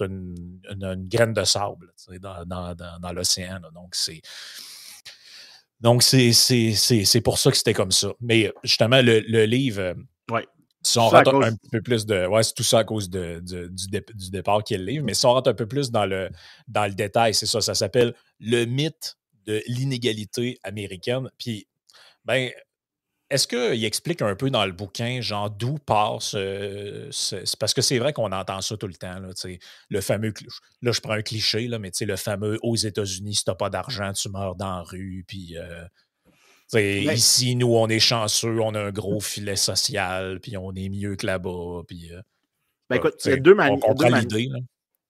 [0.00, 0.60] une,
[1.08, 3.60] graine de sable dans, dans, dans, l'océan.
[3.74, 4.22] Donc, c'est.
[5.80, 8.12] Donc, c'est pour ça que c'était comme ça.
[8.20, 9.94] Mais justement, le, le livre, euh,
[10.30, 10.46] ouais.
[10.88, 12.26] Si on rentre un petit peu plus de.
[12.26, 15.04] Ouais, c'est tout ça à cause de, du, départ qui est le livre.
[15.04, 16.30] Mais si on rentre un peu plus dans le,
[16.66, 17.60] dans le détail, c'est ça.
[17.60, 21.30] Ça s'appelle Le mythe de l'inégalité américaine.
[21.38, 21.66] Puis,
[22.24, 22.50] ben,
[23.28, 27.10] est-ce qu'il explique un peu dans le bouquin, genre, d'où part ce,
[27.56, 29.28] Parce que c'est vrai qu'on entend ça tout le temps, là,
[29.90, 30.32] le fameux...
[30.80, 34.12] Là, je prends un cliché, là, mais le fameux «aux États-Unis, si t'as pas d'argent,
[34.14, 35.58] tu meurs dans la rue», puis...
[35.58, 35.84] Euh,
[36.74, 41.16] Ici, nous, on est chanceux, on a un gros filet social, puis on est mieux
[41.16, 41.82] que là-bas.
[41.86, 42.20] Puis, euh,
[42.90, 43.78] ben, écoute, il y a deux, manières.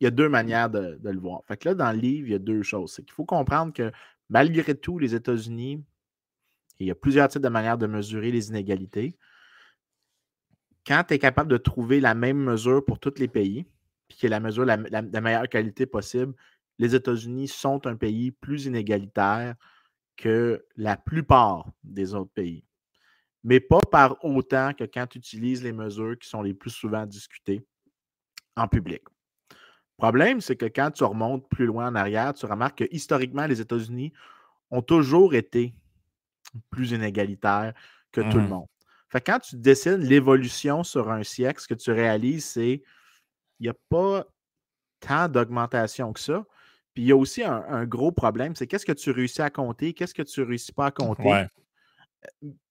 [0.01, 1.43] Il y a deux manières de, le voir.
[1.47, 2.93] Fait que là, dans le livre, il y a deux choses.
[2.93, 3.91] C'est qu'il faut comprendre que
[4.29, 5.83] malgré tout, les États-Unis,
[6.79, 9.17] il y a plusieurs types de manières de mesurer les inégalités.
[10.87, 13.67] Quand tu es capable de trouver la même mesure pour tous les pays,
[14.07, 16.35] puis qui est la mesure la, la meilleure qualité possible,
[16.79, 19.57] les États-Unis sont un pays plus inégalitaire
[20.19, 22.64] que la plupart des autres pays.
[23.45, 27.07] Mais pas par autant que quand tu utilises les mesures qui sont les plus souvent
[27.07, 27.64] discutées
[28.57, 29.03] en public.
[29.51, 33.47] Le problème, c'est que quand tu remontes plus loin en arrière, tu remarques que historiquement,
[33.47, 34.12] les États-Unis
[34.71, 35.73] ont toujours été
[36.71, 37.73] plus inégalitaires
[38.11, 38.66] que tout le mmh monde.
[39.09, 42.83] Fait quand tu dessines l'évolution sur un siècle, ce que tu réalises, c'est
[43.57, 44.27] qu'il n'y a pas
[45.01, 46.45] tant d'augmentation que ça.
[46.99, 49.94] Puis il y a aussi un, gros problème, c'est qu'est-ce que tu réussis à compter,
[49.94, 51.46] qu'est-ce que tu ne réussis pas à compter?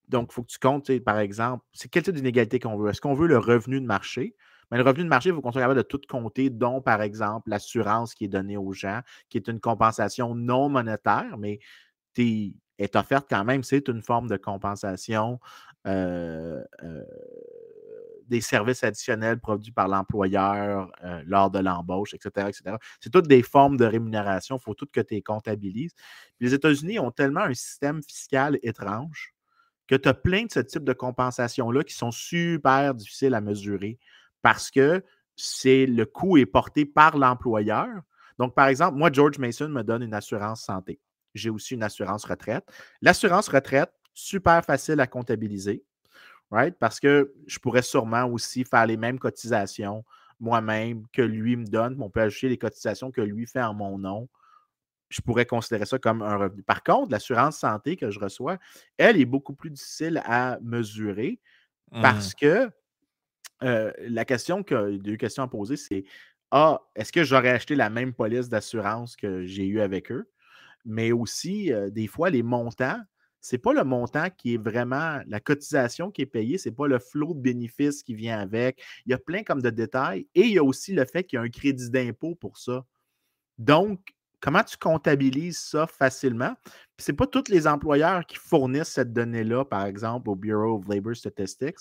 [0.09, 2.89] Donc, il faut que tu comptes, par exemple, c'est quel type d'inégalité qu'on veut?
[2.89, 4.35] Est-ce qu'on veut le revenu de marché?
[4.69, 7.01] Mais le revenu de marché, il faut qu'on soit capable de tout compter, dont, par
[7.01, 8.99] exemple, l'assurance qui est donnée aux gens,
[9.29, 11.59] qui est une compensation non monétaire, mais
[12.17, 13.63] est offerte quand même.
[13.63, 15.39] C'est une forme de compensation
[15.87, 17.01] euh, euh,
[18.27, 22.75] des services additionnels produits par l'employeur euh, lors de l'embauche, etc., etc.
[22.99, 24.57] C'est toutes des formes de rémunération.
[24.57, 25.93] Il faut tout que tu les comptabilises.
[26.39, 29.33] les États-Unis ont tellement un système fiscal étrange
[29.87, 33.97] que tu as plein de ce type de compensation-là qui sont super difficiles à mesurer
[34.41, 35.03] parce que
[35.35, 37.87] c'est le coût est porté par l'employeur.
[38.37, 40.99] Donc, par exemple, moi, George Mason me donne une assurance santé.
[41.33, 42.65] J'ai aussi une assurance retraite.
[43.01, 45.83] L'assurance retraite, super facile à comptabiliser
[46.51, 46.75] right?
[46.79, 50.03] Parce que je pourrais sûrement aussi faire les mêmes cotisations
[50.39, 51.97] moi-même que lui me donne.
[51.99, 54.29] On peut ajouter les cotisations que lui fait en mon nom.
[55.09, 56.61] Je pourrais considérer ça comme un revenu.
[56.63, 58.57] Par contre, l'assurance santé que je reçois,
[58.97, 61.39] elle est beaucoup plus difficile à mesurer
[61.91, 62.01] Mmh.
[62.01, 62.69] parce que
[63.63, 66.03] euh, la question que, deux questions à poser, c'est
[66.51, 70.29] Ah, est-ce que j'aurais acheté la même police d'assurance que j'ai eu avec eux?
[70.85, 72.99] Mais aussi, euh, des fois, les montants,
[73.41, 76.99] c'est pas le montant qui est vraiment la cotisation qui est payée, c'est pas le
[76.99, 78.83] flot de bénéfices qui vient avec.
[79.05, 81.37] Il y a plein comme de détails et il y a aussi le fait qu'il
[81.37, 82.85] y a un crédit d'impôt pour ça.
[83.57, 86.53] Donc, comment tu comptabilises ça facilement?
[86.65, 90.87] Puis c'est pas tous les employeurs qui fournissent cette donnée-là, par exemple, au Bureau of
[90.87, 91.77] Labor Statistics.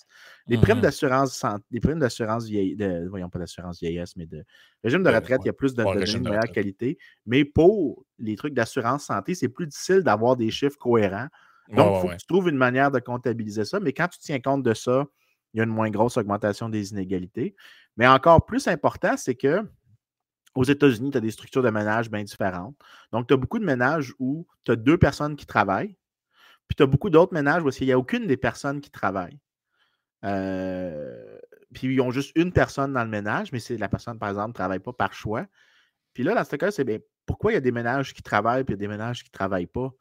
[0.48, 0.80] Les primes Mhm.
[0.80, 4.42] d'assurance santé, les primes d'assurance vieillesse, voyons pas d'assurance vieillesse, mais de
[4.82, 6.98] régime de Ouais, retraite, il y a plus de, Ouais, données de de meilleure qualité.
[7.26, 11.28] Mais pour les trucs d'assurance santé, c'est plus difficile d'avoir des chiffres cohérents.
[11.68, 12.14] Donc, il ouais, faut ouais.
[12.14, 13.80] que tu trouves une manière de comptabiliser ça.
[13.80, 15.04] Mais quand tu tiens compte de ça,
[15.52, 17.54] il y a une moins grosse augmentation des inégalités.
[17.96, 19.62] Mais encore plus important, c'est que
[20.54, 22.76] aux États-Unis, tu as des structures de ménage bien différentes.
[23.12, 25.96] Donc, tu as beaucoup de ménages où tu as deux personnes qui travaillent,
[26.66, 29.38] puis tu as beaucoup d'autres ménages où il n'y a aucune des personnes qui travaillent.
[30.24, 31.38] Euh,
[31.74, 34.48] puis ils ont juste une personne dans le ménage, mais c'est la personne, par exemple,
[34.48, 35.46] ne travaille pas par choix.
[36.14, 38.64] Puis là, dans ce cas, c'est bien, pourquoi il y a des ménages qui travaillent
[38.66, 39.92] a des ménages qui ne travaillent pas?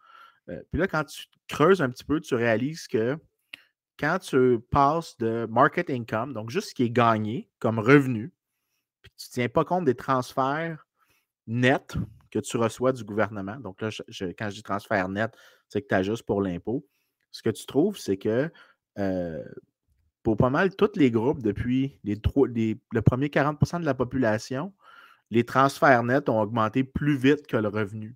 [0.50, 3.18] Euh, puis là, quand tu creuses un petit peu, tu réalises que
[3.98, 8.34] quand tu passes de market income, donc juste ce qui est gagné comme revenu,
[9.02, 10.86] puis tu ne tiens pas compte des transferts
[11.48, 11.96] nets
[12.32, 13.56] que tu reçois du gouvernement.
[13.58, 13.90] Donc là,
[14.38, 15.34] quand je dis transfert net,
[15.70, 16.86] c'est que tu ajustes pour l'impôt.
[17.32, 18.52] Ce que tu trouves, c'est que
[18.98, 19.44] euh,
[20.24, 24.74] pour pas mal tous les groupes, depuis les, trois- le premier 40% de la population,
[25.32, 28.16] les transferts nets ont augmenté plus vite que le revenu.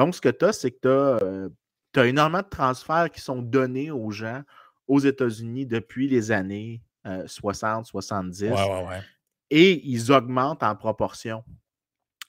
[0.00, 1.50] Donc, ce que tu as, c'est que
[1.92, 4.40] tu as, énormément de transferts qui sont donnés aux gens
[4.88, 9.02] aux États-Unis depuis les années 60-70 Ouais, ouais, ouais.
[9.50, 11.44] et ils augmentent en proportion.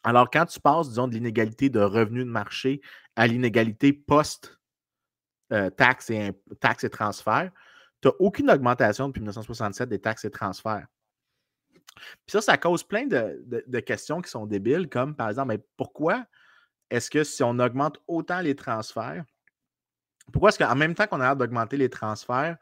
[0.04, 2.82] Alors, quand tu passes, disons, de l'inégalité de revenus de marché
[3.16, 4.60] à l'inégalité post-taxes
[6.10, 7.52] et, imp- taxes et transferts,
[8.02, 10.88] tu n'as aucune augmentation depuis 1967 des taxes et transferts.
[11.96, 15.54] Puis ça, ça cause plein de, de- de questions qui sont débiles, comme par exemple,
[15.54, 16.26] mais pourquoi
[16.92, 19.24] est-ce que si on augmente autant les transferts,
[20.32, 22.58] pourquoi est-ce qu'en même temps qu'on a l'air d'augmenter les transferts,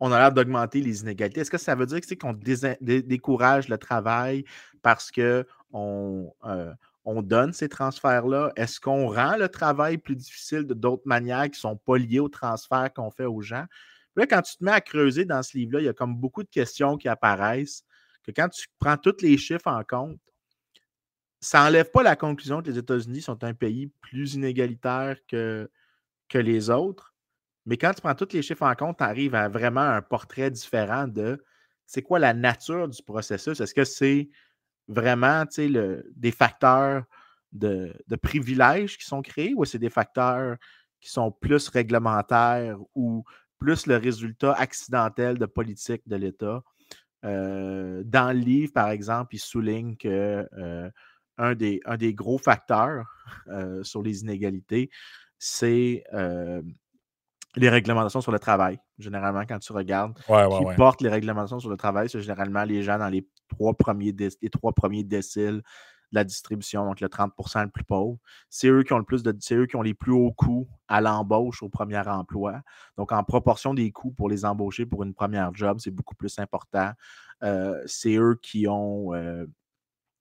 [0.00, 1.40] on a l'air d'augmenter les inégalités?
[1.40, 2.34] Est-ce que ça veut dire qu'on
[2.80, 4.44] décourage le travail
[4.82, 6.34] parce qu'on
[7.04, 8.52] on donne ces transferts-là?
[8.56, 12.20] Est-ce qu'on rend le travail plus difficile de d'autres manières qui ne sont pas liées
[12.20, 13.64] aux transferts qu'on fait aux gens?
[14.16, 16.42] Là, quand tu te mets à creuser dans ce livre-là, il y a comme beaucoup
[16.42, 17.84] de questions qui apparaissent
[18.24, 20.18] que quand tu prends tous les chiffres en compte,
[21.40, 25.70] ça n'enlève pas la conclusion que les États-Unis sont un pays plus inégalitaire que,
[26.28, 27.14] que les autres.
[27.66, 30.50] Mais quand tu prends tous les chiffres en compte, tu arrives à vraiment un portrait
[30.50, 31.42] différent de
[31.86, 33.60] c'est quoi la nature du processus?
[33.60, 34.28] Est-ce que c'est
[34.88, 37.04] vraiment le- des facteurs
[37.52, 40.56] de, de privilèges qui sont créés ou c'est des facteurs
[41.00, 43.24] qui sont plus réglementaires ou
[43.58, 46.62] plus le résultat accidentel de politique de l'État?
[47.24, 50.90] Euh, dans le livre, par exemple, il souligne que euh,
[51.38, 53.06] un, des, un des gros facteurs
[53.48, 54.90] euh, sur les inégalités,
[55.38, 56.62] c'est euh,
[57.56, 58.78] les réglementations sur le travail.
[58.98, 60.76] Généralement, quand tu regardes Ouais, ouais, qui ouais.
[60.76, 64.50] portent les réglementations sur le travail, c'est généralement les gens dans les trois premiers, les
[64.50, 65.62] trois premiers déciles
[66.10, 68.18] de la distribution, donc le 30% le plus pauvre.
[68.48, 71.00] C'est eux qui ont le plus de, eux qui ont les plus hauts coûts à
[71.00, 72.62] l'embauche au premier emploi.
[72.96, 76.38] Donc, en proportion des coûts pour les embaucher pour une première job, c'est beaucoup plus
[76.38, 76.92] important.
[77.42, 79.46] Euh, c'est eux qui ont euh,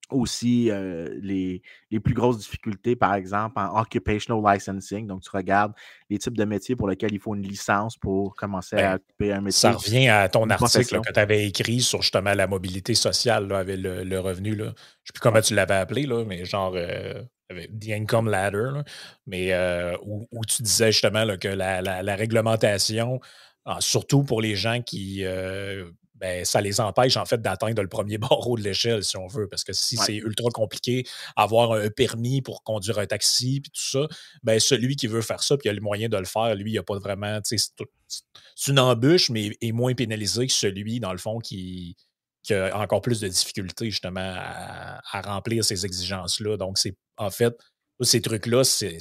[0.10, 5.08] aussi euh, les, les plus grosses difficultés, par exemple, en occupational licensing.
[5.08, 5.74] Donc, tu regardes
[6.10, 9.34] les types de métiers pour lesquels il faut une licence pour commencer Ben, à occuper
[9.34, 9.60] un métier.
[9.60, 13.48] Ça revient à ton article là, que tu avais écrit sur justement la mobilité sociale
[13.48, 14.56] là, avec le, le revenu.
[14.56, 14.66] Là.
[14.66, 18.30] Je ne sais plus comment tu l'avais appelé, là, mais genre euh, avec The Income
[18.30, 18.84] Ladder, là,
[19.26, 23.20] mais euh, où, où tu disais justement que la, la- la réglementation,
[23.66, 27.88] ah, surtout pour les gens qui euh, ben, ça les empêche en fait d'atteindre le
[27.88, 29.48] premier barreau de l'échelle, si on veut.
[29.48, 30.04] Parce que si Ouais.
[30.06, 31.06] c'est ultra compliqué,
[31.36, 34.08] avoir un permis pour conduire un taxi, puis tout ça,
[34.44, 36.72] ben celui qui veut faire ça, puis il a le moyen de le faire, lui,
[36.72, 37.40] il n'a pas vraiment.
[37.44, 41.96] C'est une embûche, mais est moins pénalisé que celui, dans le fond, qui,
[42.44, 46.58] qui a encore plus de difficultés justement à, à remplir ces exigences-là.
[46.58, 47.54] Donc, c'est en fait,
[48.02, 48.98] ces trucs-là, c'est.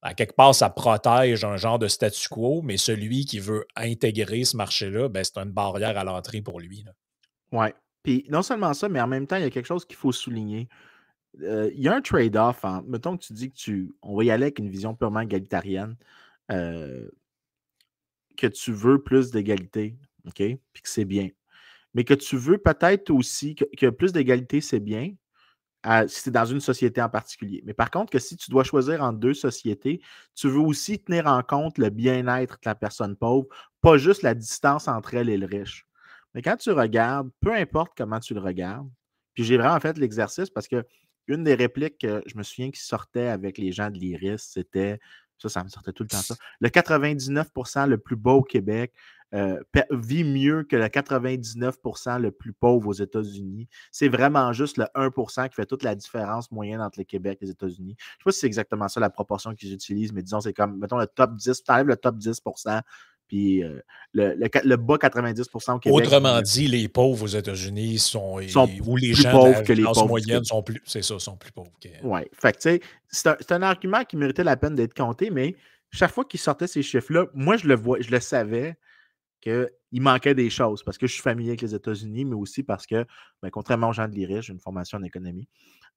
[0.00, 4.44] À quelque part, ça protège un genre de statu quo, mais celui qui veut intégrer
[4.44, 6.84] ce marché-là, ben, c'est une barrière à l'entrée pour lui.
[7.50, 7.68] Oui.
[8.02, 10.12] Puis non seulement ça, mais en même temps, il y a quelque chose qu'il faut
[10.12, 10.68] souligner.
[11.42, 12.64] Euh, il y a un trade-off.
[12.86, 13.94] Mettons que tu dis que tu.
[14.02, 15.96] On va y aller avec une vision purement égalitarienne.
[16.50, 17.08] Euh,
[18.36, 20.36] que tu veux plus d'égalité, OK?
[20.36, 21.28] Puis que c'est bien.
[21.92, 25.12] Mais que tu veux peut-être aussi que, plus d'égalité, c'est bien,
[25.84, 27.62] si c'est dans une société en particulier.
[27.64, 30.00] Mais par contre, que si tu dois choisir entre deux sociétés,
[30.34, 33.46] tu veux aussi tenir en compte le bien-être de la personne pauvre,
[33.80, 35.86] pas juste la distance entre elle et le riche.
[36.34, 38.88] Mais quand tu regardes, peu importe comment tu le regardes,
[39.34, 40.84] puis j'ai vraiment fait l'exercice parce que
[41.28, 44.98] une des répliques que je me souviens qui sortait avec les gens de l'IRIS, c'était
[45.38, 46.34] ça, ça me sortait tout le temps ça.
[46.60, 48.92] Le 99% le plus beau au Québec
[49.34, 49.60] euh,
[49.90, 53.68] vit mieux que le 99% le plus pauvre aux États-Unis.
[53.92, 57.44] C'est vraiment juste le 1% qui fait toute la différence moyenne entre le Québec et
[57.44, 57.96] les États-Unis.
[57.98, 60.54] Je ne sais pas si c'est exactement ça la proportion qu'ils utilisent, mais disons, c'est
[60.54, 62.40] comme, mettons, le top 10, tu enlèves le top 10
[63.28, 63.80] puis euh,
[64.14, 65.98] le, le, bas 90% au Québec.
[65.98, 68.40] Autrement dit, les pauvres aux États-Unis sont,
[68.86, 71.70] ou les gens pauvres de la classe moyenne sont plus, c'est ça, sont plus pauvres.
[72.02, 75.54] Oui, fait que tu sais, c'est un, argument qui méritait la peine d'être compté, mais
[75.90, 78.78] chaque fois qu'il sortait ces chiffres-là, moi je le vois, je le savais
[79.40, 82.86] qu'il manquait des choses parce que je suis familier avec les États-Unis, mais aussi parce
[82.86, 83.06] que,
[83.42, 85.48] ben, contrairement aux gens de l'IRIS, j'ai une formation en économie.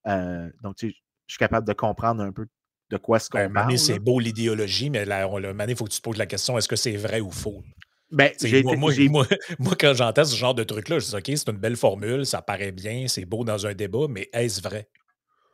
[0.08, 0.96] Euh, donc, tu sais,
[1.28, 2.48] je suis capable de comprendre un peu
[2.90, 5.28] de quoi ce qu'on ben, C'est beau l'idéologie, mais là,
[5.68, 7.64] il faut que tu te poses la question est-ce que c'est vrai ou faux?
[8.12, 8.32] Ben,
[8.66, 8.76] moi,
[9.10, 9.26] moi,
[9.60, 12.42] moi, quand j'entends ce genre de truc-là, je dis OK, c'est une belle formule, ça
[12.42, 14.90] paraît bien, c'est beau dans un débat, mais est-ce vrai?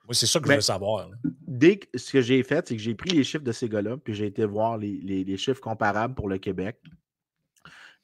[0.05, 1.09] Moi, c'est ça que je ben, veux savoir.
[1.45, 3.97] Dès que ce que j'ai fait, c'est que j'ai pris les chiffres de ces gars-là,
[3.97, 6.77] puis j'ai été voir les, les, chiffres comparables pour le Québec.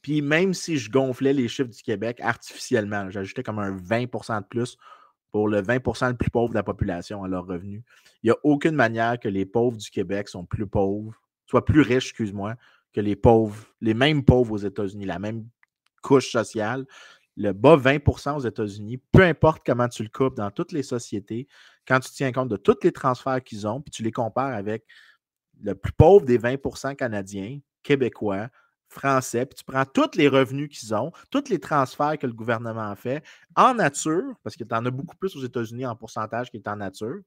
[0.03, 4.45] Puis même si je gonflais les chiffres du Québec artificiellement, j'ajoutais comme un 20% de
[4.45, 4.77] plus
[5.31, 7.83] pour le 20% le plus pauvre de la population à leur revenu.
[8.21, 11.13] Il n'y a aucune manière que les pauvres du Québec sont plus pauvres,
[11.47, 12.55] soient plus riches, excuse-moi,
[12.91, 15.47] que les pauvres, les mêmes pauvres aux États-Unis, la même
[16.03, 16.85] couche sociale.
[17.37, 21.47] Le bas 20% aux États-Unis, peu importe comment tu le coupes dans toutes les sociétés,
[21.87, 24.85] quand tu tiens compte de tous les transferts qu'ils ont, puis tu les compares avec
[25.61, 28.49] le plus pauvre des 20% canadiens, québécois,
[28.93, 32.95] français, puis tu prends tous les revenus qu'ils ont, tous les transferts que le gouvernement
[32.95, 33.23] fait
[33.55, 36.67] en nature, parce que tu en as beaucoup plus aux États-Unis en pourcentage qui est
[36.67, 37.19] en nature,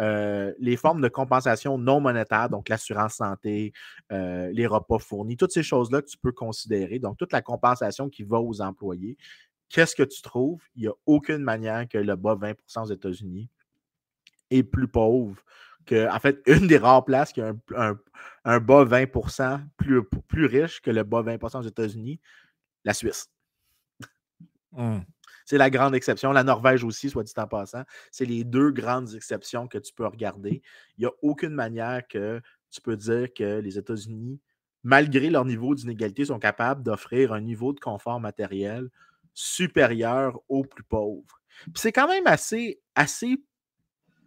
[0.00, 3.72] euh, les formes de compensation non monétaire, donc l'assurance santé,
[4.12, 8.08] euh, les repas fournis, toutes ces choses-là que tu peux considérer, donc toute la compensation
[8.08, 9.16] qui va aux employés.
[9.68, 10.62] Qu'est-ce que tu trouves?
[10.76, 13.50] Il n'y a aucune manière que le bas 20% aux États-Unis
[14.50, 15.36] est plus pauvre
[15.92, 17.54] en fait, une des rares places qui a
[18.44, 19.06] un, bas 20
[19.76, 22.20] plus, plus riche que le bas 20% aux États-Unis,
[22.84, 23.30] la Suisse.
[24.72, 24.98] Mmh.
[25.48, 26.32] C'est la grande exception.
[26.32, 27.82] La Norvège aussi, soit dit en passant.
[28.10, 30.60] C'est les deux grandes exceptions que tu peux regarder.
[30.98, 34.40] Il n'y a aucune manière que tu peux dire que les États-Unis,
[34.82, 38.90] malgré leur niveau d'inégalité, sont capables d'offrir un niveau de confort matériel
[39.32, 41.40] supérieur aux plus pauvres.
[41.74, 43.42] c'est quand même assez, assez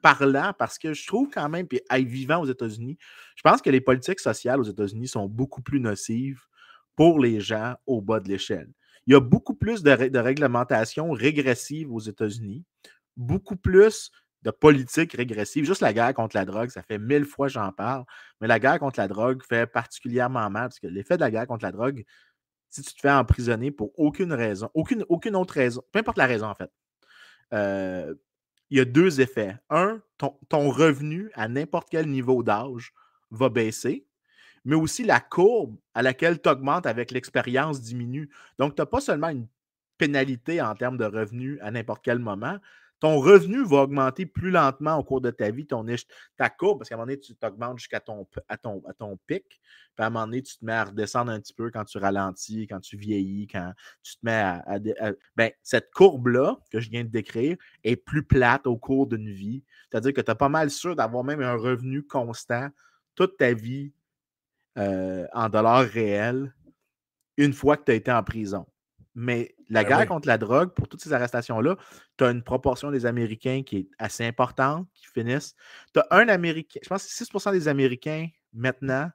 [0.01, 2.97] parlant parce que je trouve quand même, puis vivant aux États-Unis,
[3.35, 6.41] je pense que les politiques sociales aux États-Unis sont beaucoup plus nocives
[6.95, 8.69] pour les gens au bas de l'échelle.
[9.07, 12.63] Il y a beaucoup plus de, de réglementations régressives aux États-Unis,
[13.17, 14.11] beaucoup plus
[14.43, 15.65] de politiques régressives.
[15.65, 18.05] Juste la guerre contre la drogue, ça fait mille fois que j'en parle,
[18.39, 21.47] mais la guerre contre la drogue fait particulièrement mal parce que l'effet de la guerre
[21.47, 22.03] contre la drogue,
[22.69, 26.25] si tu te fais emprisonner pour aucune raison, aucune, aucune autre raison, peu importe la
[26.25, 26.71] raison en fait,
[27.53, 28.15] euh,
[28.71, 29.57] il y a deux effets.
[29.69, 32.93] Un, ton, revenu à n'importe quel niveau d'âge
[33.29, 34.05] va baisser,
[34.63, 38.29] mais aussi la courbe à laquelle tu augmentes avec l'expérience diminue.
[38.57, 39.47] Donc, tu n'as pas seulement une
[39.97, 42.57] pénalité en termes de revenus à n'importe quel moment,
[43.01, 45.67] ton revenu va augmenter plus lentement au cours de ta vie,
[46.37, 48.27] ta courbe, parce qu'à un moment donné, tu t'augmentes jusqu'à ton
[49.25, 49.59] pic, puis
[49.97, 52.67] à un moment donné, tu te mets à redescendre un petit peu quand tu ralentis,
[52.67, 53.73] quand tu vieillis, quand
[54.03, 54.77] tu te mets à.
[55.35, 59.63] ben, cette courbe-là que je viens de décrire est plus plate au cours d'une vie.
[59.89, 62.69] C'est-à-dire que tu es pas mal sûr d'avoir même un revenu constant
[63.15, 63.93] toute ta vie
[64.77, 66.53] euh, en dollars réels
[67.37, 68.67] une fois que tu as été en prison.
[69.13, 71.75] Mais la ben guerre contre la drogue, pour toutes ces arrestations-là,
[72.17, 75.55] tu as une proportion des Américains qui est assez importante, qui finissent.
[75.93, 79.09] Tu as un Américain, je pense que 6% des Américains maintenant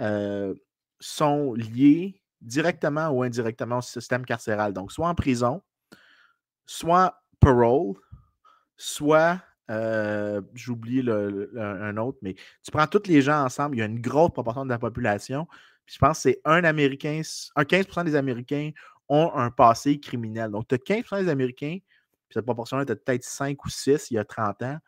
[0.00, 0.54] euh,
[0.98, 4.72] sont liés directement ou indirectement au système carcéral.
[4.72, 5.62] Donc, soit en prison,
[6.66, 7.94] soit parole,
[8.76, 13.86] soit, euh, j'oublie un autre, mais tu prends tous les gens ensemble, il y a
[13.86, 15.46] une grosse proportion de la population.
[15.84, 17.22] Puis je pense que c'est un Américain,
[17.56, 18.70] un 15% des Américains
[19.08, 20.50] ont un passé criminel.
[20.50, 24.14] Donc, tu as 15 des Américains, puis cette proportion-là était peut-être 5 ou 6 il
[24.14, 24.78] y a 30 ans,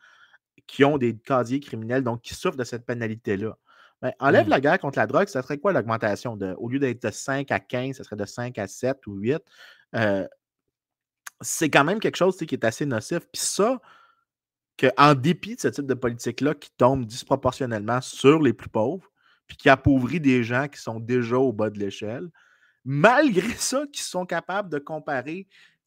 [0.66, 3.56] qui ont des casiers criminels, donc qui souffrent de cette pénalité-là.
[4.02, 4.50] Ben, enlève mmh.
[4.50, 6.38] la guerre contre la drogue, ça serait quoi l'augmentation?
[6.58, 9.42] Au lieu d'être de 5 à 15, ça serait de 5 à 7 ou 8.
[9.96, 10.26] Euh,
[11.42, 13.20] c'est quand même quelque chose qui est assez nocif.
[13.32, 13.80] Puis ça,
[14.78, 19.06] qu'en dépit de ce type de politique-là qui tombe disproportionnellement sur les plus pauvres,
[19.46, 22.30] puis qui appauvrit des gens qui sont déjà au bas de l'échelle.
[22.84, 25.46] Malgré ça, qui sont capables de comparer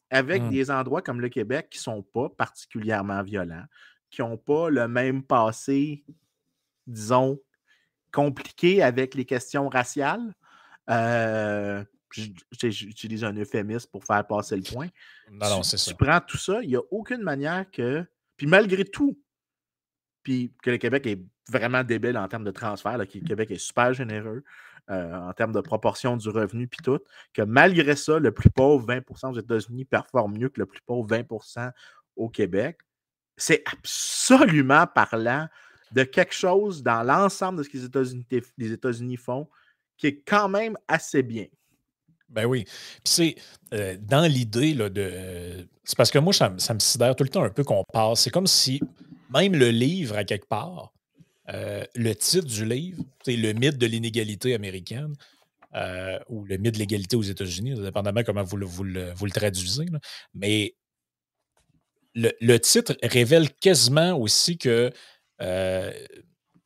[0.10, 0.50] avec mmh.
[0.50, 3.66] des endroits comme le Québec qui ne sont pas particulièrement violents,
[4.12, 6.04] qui n'ont pas le même passé,
[6.86, 7.40] disons,
[8.12, 10.34] compliqué avec les questions raciales.
[10.90, 14.90] Euh, j'utilise un euphémisme pour faire passer le point.
[15.32, 15.92] Non, non, c'est ça.
[15.92, 18.06] Tu prends tout ça, il n'y a aucune manière que.
[18.38, 19.20] Puis malgré tout,
[20.22, 21.20] puis que le Québec est
[21.50, 24.44] vraiment débile en termes de transfert, que le Québec est super généreux
[24.90, 27.00] euh, en termes de proportion du revenu, puis tout,
[27.34, 31.08] que malgré ça, le plus pauvre 20% aux États-Unis performe mieux que le plus pauvre
[31.08, 31.72] 20%
[32.16, 32.80] au Québec.
[33.38, 35.48] C'est absolument parlant
[35.92, 37.78] de quelque chose dans l'ensemble de ce que
[38.58, 39.48] les États-Unis font
[39.98, 41.46] qui est quand même assez bien.
[42.30, 42.64] Ben oui.
[42.66, 43.36] Puis c'est
[43.74, 45.68] euh, dans l'idée de.
[45.84, 48.22] C'est parce que moi, ça, me sidère tout le temps un peu qu'on passe.
[48.22, 48.82] C'est comme si
[49.34, 50.94] même le livre, à quelque part,
[51.50, 55.14] euh, le titre du livre, c'est le mythe de l'inégalité américaine.
[55.76, 59.86] Euh, ou le mythe de l'égalité aux États-Unis, dépendamment comment vous le, vous le, traduisez.
[60.36, 60.76] Mais
[62.14, 64.92] le, titre révèle quasiment aussi que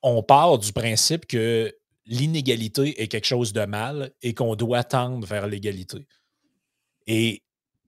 [0.03, 1.73] on part du principe que
[2.05, 6.07] l'inégalité est quelque chose de mal et qu'on doit tendre vers l'égalité.
[7.05, 7.43] Et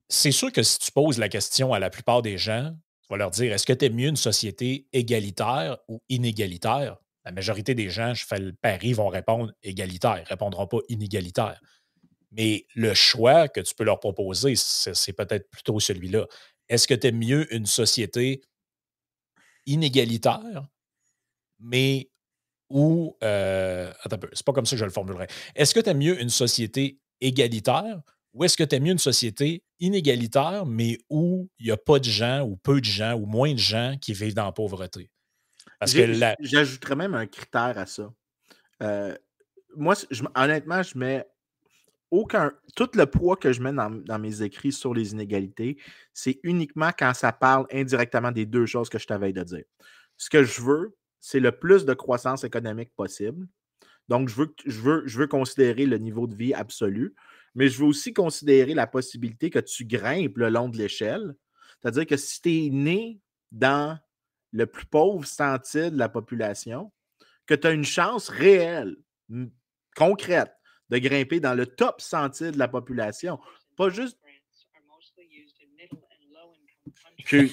[0.09, 2.75] c'est sûr que si tu poses la question à la plupart des gens,
[3.09, 6.97] vas leur dire est-ce que tu es mieux une société égalitaire ou inégalitaire?
[7.25, 10.79] La majorité des gens, je fais le pari, vont répondre égalitaire, ils ne répondront pas
[10.87, 11.59] inégalitaire.
[12.31, 16.27] Mais le choix que tu peux leur proposer, c'est peut-être plutôt celui-là.
[16.69, 18.41] Est-ce que tu es mieux une société
[19.65, 20.67] inégalitaire,
[21.59, 22.09] mais
[22.69, 23.17] ou.
[23.23, 25.27] Euh, attends un peu, c'est pas comme ça que je le formulerai.
[25.55, 28.01] Est-ce que tu aimes mieux une société égalitaire
[28.33, 31.99] ou est-ce que tu aimes mieux une société inégalitaire, mais où il n'y a pas
[31.99, 35.09] de gens ou peu de gens ou moins de gens qui vivent dans la pauvreté?
[35.79, 38.11] Parce que J'ajouterais même un critère à ça.
[38.83, 39.15] Euh,
[39.75, 39.95] moi,
[40.35, 41.25] honnêtement, je mets
[42.11, 42.51] aucun.
[42.75, 45.77] Tout le poids que je mets dans, dans mes écrits sur les inégalités,
[46.13, 49.63] c'est uniquement quand ça parle indirectement des deux choses que je t'avais de dire.
[50.17, 53.47] Ce que je veux, c'est le plus de croissance économique possible.
[54.07, 57.15] Donc, je veux, je, veux, je veux considérer le niveau de vie absolu,
[57.59, 61.35] mais je veux aussi considérer la possibilité que tu grimpes le long de l'échelle.
[61.81, 63.19] C'est-à-dire que si tu es né
[63.51, 63.99] dans
[64.53, 66.89] le plus pauvre centile de la population,
[67.45, 68.95] que tu as une chance réelle,
[69.93, 70.53] concrète,
[70.89, 73.39] de grimper dans le top centile de la population.
[73.75, 74.17] Pas juste
[77.31, 77.51] il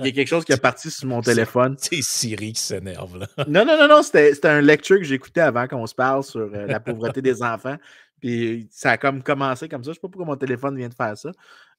[0.00, 1.76] y a quelque chose qui est parti sur mon téléphone.
[1.78, 3.18] C'est Siri qui s'énerve.
[3.18, 3.26] là.
[3.46, 4.02] Non, non, non, non.
[4.02, 7.76] C'était un lecture que j'écoutais avant qu'on se parle sur euh, la pauvreté des enfants.
[8.22, 9.88] Puis ça a comme commencé comme ça.
[9.88, 11.32] Je ne sais pas pourquoi mon téléphone vient de faire ça.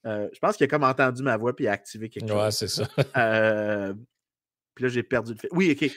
[0.05, 2.37] Euh, je pense qu'il a comme entendu ma voix puis il a activé quelque chose.
[2.37, 2.87] Ouais, c'est ça.
[3.17, 3.93] Euh,
[4.75, 5.49] puis là, j'ai perdu le fait.
[5.51, 5.89] Oui, OK.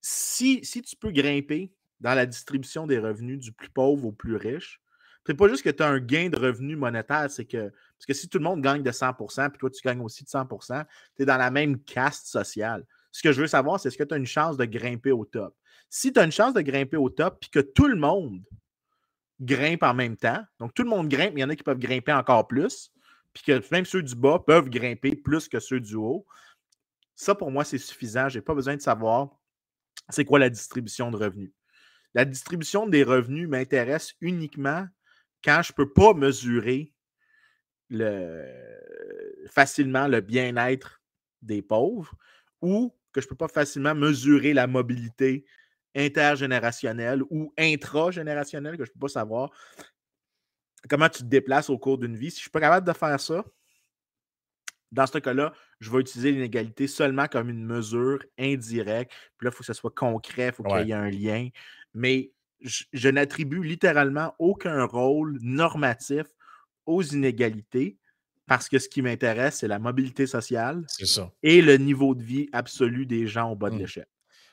[0.00, 4.36] si, si tu peux grimper dans la distribution des revenus du plus pauvre au plus
[4.36, 4.80] riche,
[5.28, 7.68] c'est pas juste que tu as un gain de revenus monétaire, c'est que.
[7.68, 10.28] Parce que si tout le monde gagne de 100% puis toi, tu gagnes aussi de
[10.30, 12.86] 100 tu es dans la même caste sociale.
[13.12, 15.26] Ce que je veux savoir, c'est est-ce que tu as une chance de grimper au
[15.26, 15.54] top?
[15.90, 18.42] Si tu as une chance de grimper au top, puis que tout le monde
[19.40, 21.62] grimpe en même temps, donc tout le monde grimpe, mais il y en a qui
[21.62, 22.92] peuvent grimper encore plus,
[23.32, 26.26] puis que même ceux du bas peuvent grimper plus que ceux du haut,
[27.18, 28.28] ça, pour moi, c'est suffisant.
[28.28, 29.30] Je n'ai pas besoin de savoir
[30.08, 31.52] c'est quoi la distribution de revenus.
[32.14, 34.86] La distribution des revenus m'intéresse uniquement
[35.42, 36.94] quand je ne peux pas mesurer
[37.90, 38.46] le,
[39.50, 41.02] facilement le bien-être
[41.42, 42.14] des pauvres
[42.62, 45.44] ou que je ne peux pas facilement mesurer la mobilité
[45.94, 49.50] intergénérationnelle ou intragénérationnelle, que je ne peux pas savoir
[50.88, 52.30] comment tu te déplaces au cours d'une vie.
[52.30, 53.44] Si je ne suis pas capable de faire ça,
[54.92, 59.12] dans ce cas-là, je vais utiliser l'inégalité seulement comme une mesure indirecte.
[59.36, 61.48] Puis là, il faut que ce soit concret, il faut qu'il y ait un lien.
[61.94, 66.26] Mais je, n'attribue littéralement aucun rôle normatif
[66.86, 67.98] aux inégalités
[68.46, 70.86] parce que ce qui m'intéresse, c'est la mobilité sociale
[71.42, 73.78] et le niveau de vie absolu des gens au bas de mmh.
[73.78, 74.06] l'échelle.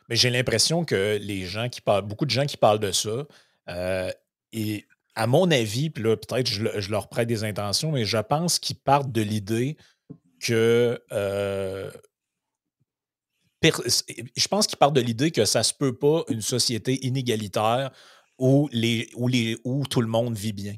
[0.10, 3.26] Mais j'ai l'impression que les gens qui parlent, beaucoup de gens qui parlent de ça,
[3.70, 4.12] euh,
[4.54, 4.86] et
[5.16, 8.76] à mon avis, puis là, peut-être je, leur prête des intentions, mais je pense qu'ils
[8.76, 9.78] partent de l'idée
[10.40, 11.90] que euh,
[13.64, 17.92] je pense qu'il part de l'idée que ça se peut pas une société inégalitaire
[18.38, 20.76] où, les, où, les, où tout le monde vit bien.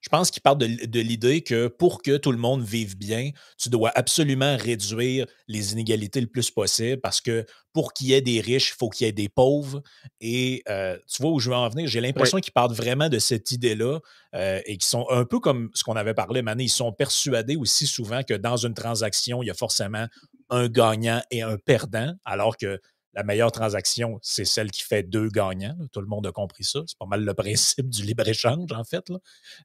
[0.00, 0.66] Je pense qu'il part de,
[1.00, 6.20] l'idée que pour que tout le monde vive bien, tu dois absolument réduire les inégalités
[6.20, 9.08] le plus possible parce que pour qu'il y ait des riches, il faut qu'il y
[9.08, 9.82] ait des pauvres.
[10.20, 11.88] Et euh, tu vois où je veux en venir?
[11.88, 13.98] J'ai l'impression qu'ils partent vraiment de cette idée-là
[14.34, 16.64] euh, et qui sont un peu comme ce qu'on avait parlé, Mané.
[16.64, 20.06] Ils sont persuadés aussi souvent que dans une transaction, il y a forcément
[20.50, 22.80] un gagnant et un perdant, alors que
[23.18, 25.76] la meilleure transaction, c'est celle qui fait deux gagnants.
[25.92, 26.82] Tout le monde a compris ça.
[26.86, 29.10] C'est pas mal le principe du libre-échange, en fait.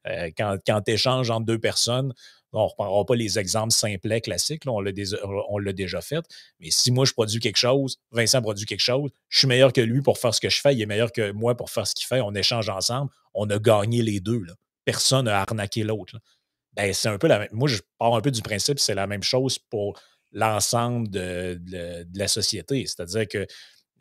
[0.08, 2.12] Euh, quand quand tu échanges entre deux personnes,
[2.52, 4.92] on ne reprendra pas les exemples simplets classiques, on l'a
[5.72, 6.24] déjà fait.
[6.58, 9.80] Mais si moi, je produis quelque chose, Vincent produit quelque chose, je suis meilleur que
[9.80, 11.94] lui pour faire ce que je fais, il est meilleur que moi pour faire ce
[11.94, 14.42] qu'il fait, on échange ensemble, on a gagné les deux.
[14.84, 16.18] Personne n'a arnaqué l'autre.
[16.72, 17.46] Ben, c'est un peu la.
[17.52, 19.94] Moi, je pars un peu du principe, c'est la même chose pour
[20.34, 21.58] l'ensemble de,
[22.14, 22.84] la société.
[22.86, 23.46] C'est-à-dire que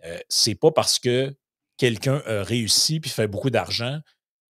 [0.05, 1.34] euh, c'est pas parce que
[1.77, 3.99] quelqu'un a réussi puis fait beaucoup d'argent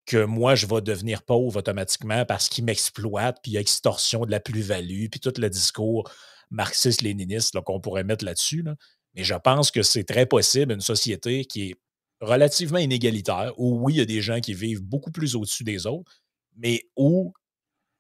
[0.06, 4.26] que moi, je vais devenir pauvre automatiquement parce qu'il m'exploite, puis il y a extorsion
[4.26, 6.10] de la plus-value, puis tout le discours
[6.52, 8.66] marxiste-léniniste qu'on pourrait mettre là-dessus.
[9.14, 11.76] Mais je pense que c'est très possible, une société qui est
[12.20, 15.86] relativement inégalitaire, où oui, il y a des gens qui vivent beaucoup plus au-dessus des
[15.86, 16.12] autres,
[16.58, 17.34] mais où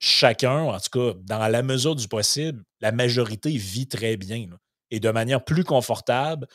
[0.04, 4.48] chacun, en tout cas, dans la mesure du possible, la majorité vit très bien
[4.92, 6.46] et de manière plus confortable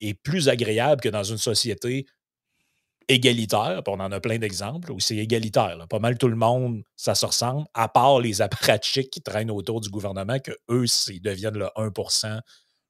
[0.00, 2.06] et plus agréable que dans une société
[3.08, 3.82] égalitaire.
[3.88, 5.84] on en a plein d'exemples où c'est égalitaire.
[5.90, 9.80] Pas mal tout le monde, ça se ressemble, à part les apparatchiks qui traînent autour
[9.80, 12.40] du gouvernement, que eux, ils deviennent le 1%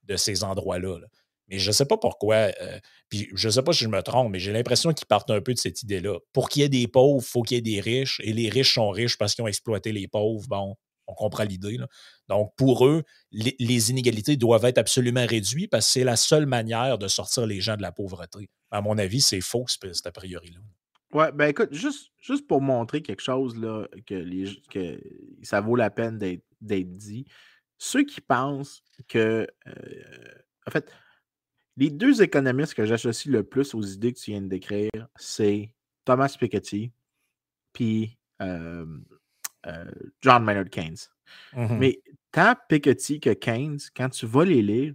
[0.02, 0.98] de ces endroits-là.
[0.98, 1.06] là
[1.52, 2.78] mais je ne sais pas pourquoi, euh,
[3.10, 5.42] puis je ne sais pas si je me trompe, mais j'ai l'impression qu'ils partent un
[5.42, 6.18] peu de cette idée-là.
[6.32, 8.48] Pour qu'il y ait des pauvres, il faut qu'il y ait des riches, et les
[8.48, 10.48] riches sont riches parce qu'ils ont exploité les pauvres.
[10.48, 10.76] Bon,
[11.06, 11.78] on comprend l'idée.
[12.28, 16.96] Donc, pour eux, les, inégalités doivent être absolument réduites parce que c'est la seule manière
[16.96, 18.48] de sortir les gens de la pauvreté.
[18.70, 20.60] À mon avis, c'est faux, cet a priori-là.
[21.12, 24.98] Ouais, ben écoute, juste, juste pour montrer quelque chose là, que
[25.42, 27.26] ça vaut la peine d'être dit,
[27.76, 29.74] ceux qui pensent que, euh,
[30.66, 30.90] en fait,
[31.76, 35.74] les deux économistes que j'associe le plus aux idées que tu viens de décrire, c'est
[36.04, 36.92] Thomas Piketty
[37.72, 40.96] puis John Maynard Keynes.
[41.54, 44.94] Mmh Mais tant Piketty que Keynes, quand tu vas les lire,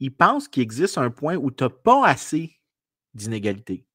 [0.00, 2.58] ils pensent qu'il existe un point où tu n'as pas assez
[3.14, 3.86] d'inégalité.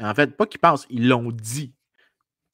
[0.00, 1.74] En fait, pas qu'ils pensent, ils l'ont dit.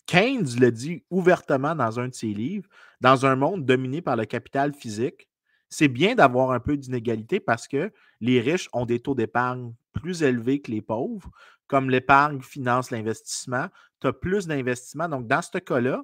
[0.06, 2.68] Keynes le dit ouvertement dans un de ses livres,
[3.00, 5.28] dans un monde dominé par le capital physique,
[5.68, 10.22] c'est bien d'avoir un peu d'inégalité parce que les riches ont des taux d'épargne plus
[10.22, 11.30] élevés que les pauvres.
[11.66, 13.66] Comme l'épargne finance l'investissement,
[14.00, 15.08] tu as plus d'investissement.
[15.08, 16.02] Donc, dans ce cas-là,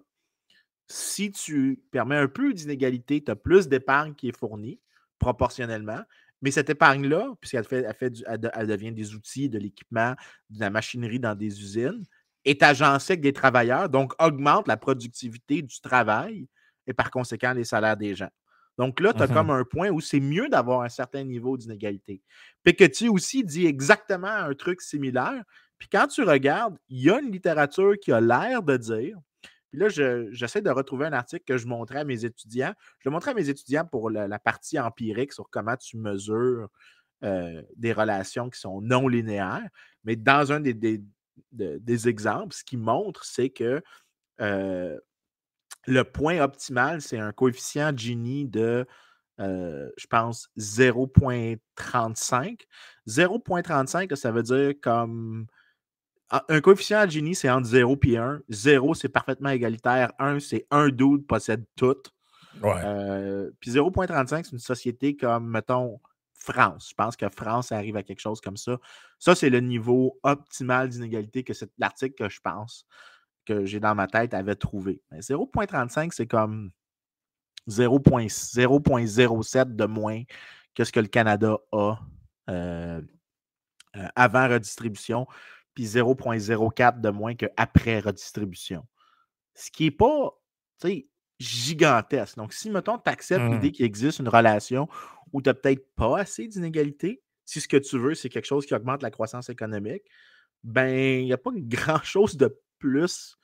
[0.88, 4.80] si tu permets un peu d'inégalité, tu as plus d'épargne qui est fournie
[5.18, 6.00] proportionnellement.
[6.40, 10.14] Mais cette épargne-là, puisqu'elle devient des outils, de l'équipement,
[10.50, 12.04] de la machinerie dans des usines,
[12.44, 16.48] est agencée avec des travailleurs, donc augmente la productivité du travail
[16.88, 18.30] et par conséquent les salaires des gens.
[18.82, 21.56] Donc là, tu as mmh comme un point où c'est mieux d'avoir un certain niveau
[21.56, 22.20] d'inégalité.
[22.64, 25.44] Piketty aussi dit exactement un truc similaire.
[25.78, 29.16] Puis quand tu regardes, il y a une littérature qui a l'air de dire,
[29.70, 32.74] puis là, j'essaie de retrouver un article que je montrais à mes étudiants.
[32.98, 36.66] Je le montrais à mes étudiants pour la, partie empirique sur comment tu mesures
[37.22, 39.68] euh, des relations qui sont non linéaires.
[40.02, 40.74] Mais dans un des,
[41.52, 43.80] des, exemples, ce qui montre, c'est que
[44.40, 44.98] euh,
[45.86, 48.86] le point optimal, c'est un coefficient Gini de,
[49.40, 52.60] euh, je pense, 0.35.
[53.08, 55.46] 0.35, ça veut dire comme.
[56.48, 58.40] Un coefficient Gini, c'est entre 0 et 1.
[58.48, 60.12] 0, c'est parfaitement égalitaire.
[60.18, 62.02] 1, c'est un dude possède tout.
[62.64, 66.00] Euh, puis 0.35, c'est une société comme, mettons,
[66.32, 66.88] France.
[66.90, 68.78] Je pense que France arrive à quelque chose comme ça.
[69.18, 72.86] Ça, c'est le niveau optimal d'inégalité que c'est l'article que je pense
[73.44, 75.02] que j'ai dans ma tête avait trouvé.
[75.12, 76.70] 0.35, c'est comme
[77.68, 80.22] 0.07 de moins
[80.74, 81.98] que ce que le Canada a
[82.50, 83.00] euh,
[83.96, 85.26] euh, avant redistribution,
[85.74, 88.86] puis 0.04 de moins qu'après redistribution.
[89.54, 90.30] Ce qui n'est pas
[91.38, 92.36] gigantesque.
[92.36, 93.72] Donc, si, mettons, tu acceptes l'idée mmh.
[93.72, 94.88] qu'il existe une relation
[95.32, 98.66] où tu n'as peut-être pas assez d'inégalité, si ce que tu veux, c'est quelque chose
[98.66, 100.02] qui augmente la croissance économique,
[100.64, 103.38] ben, il n'y a pas grand-chose de plus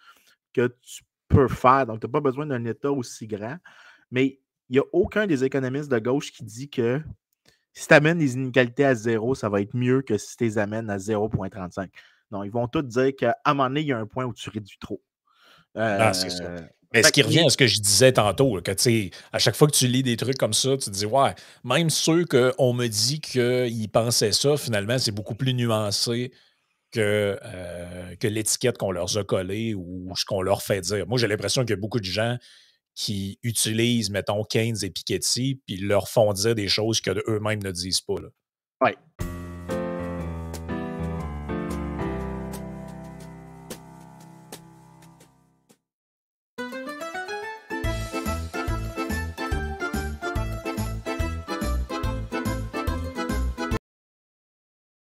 [0.53, 1.87] que tu peux faire.
[1.87, 3.57] Donc, tu n'as pas besoin d'un État aussi grand.
[4.11, 7.01] Mais il n'y a aucun des économistes de gauche qui dit que
[7.73, 10.59] si tu amènes les inégalités à zéro, ça va être mieux que si tu les
[10.59, 11.89] amènes à 0,35.
[12.31, 14.35] Non, ils vont tous dire qu'à un moment donné, il y a un point où
[14.35, 15.01] tu réduis trop.
[15.75, 16.45] ah, c'est ça.
[16.45, 16.61] Euh,
[16.93, 18.73] Mais ce qui revient à ce que je disais tantôt, que
[19.33, 21.35] à chaque fois que tu lis des trucs comme ça, tu te dis Ouais,
[21.65, 26.33] même ceux qu'on me dit qu'ils pensaient ça, finalement, c'est beaucoup plus nuancé
[26.93, 31.07] que, euh, que l'étiquette qu'on leur a collée ou ce qu'on leur fait dire.
[31.07, 32.37] Moi, j'ai l'impression qu'il y a beaucoup de gens
[32.95, 38.01] qui utilisent, mettons, Keynes et Piketty, puis leur font dire des choses qu'eux-mêmes ne disent
[38.01, 38.17] pas.
[38.83, 38.91] Oui.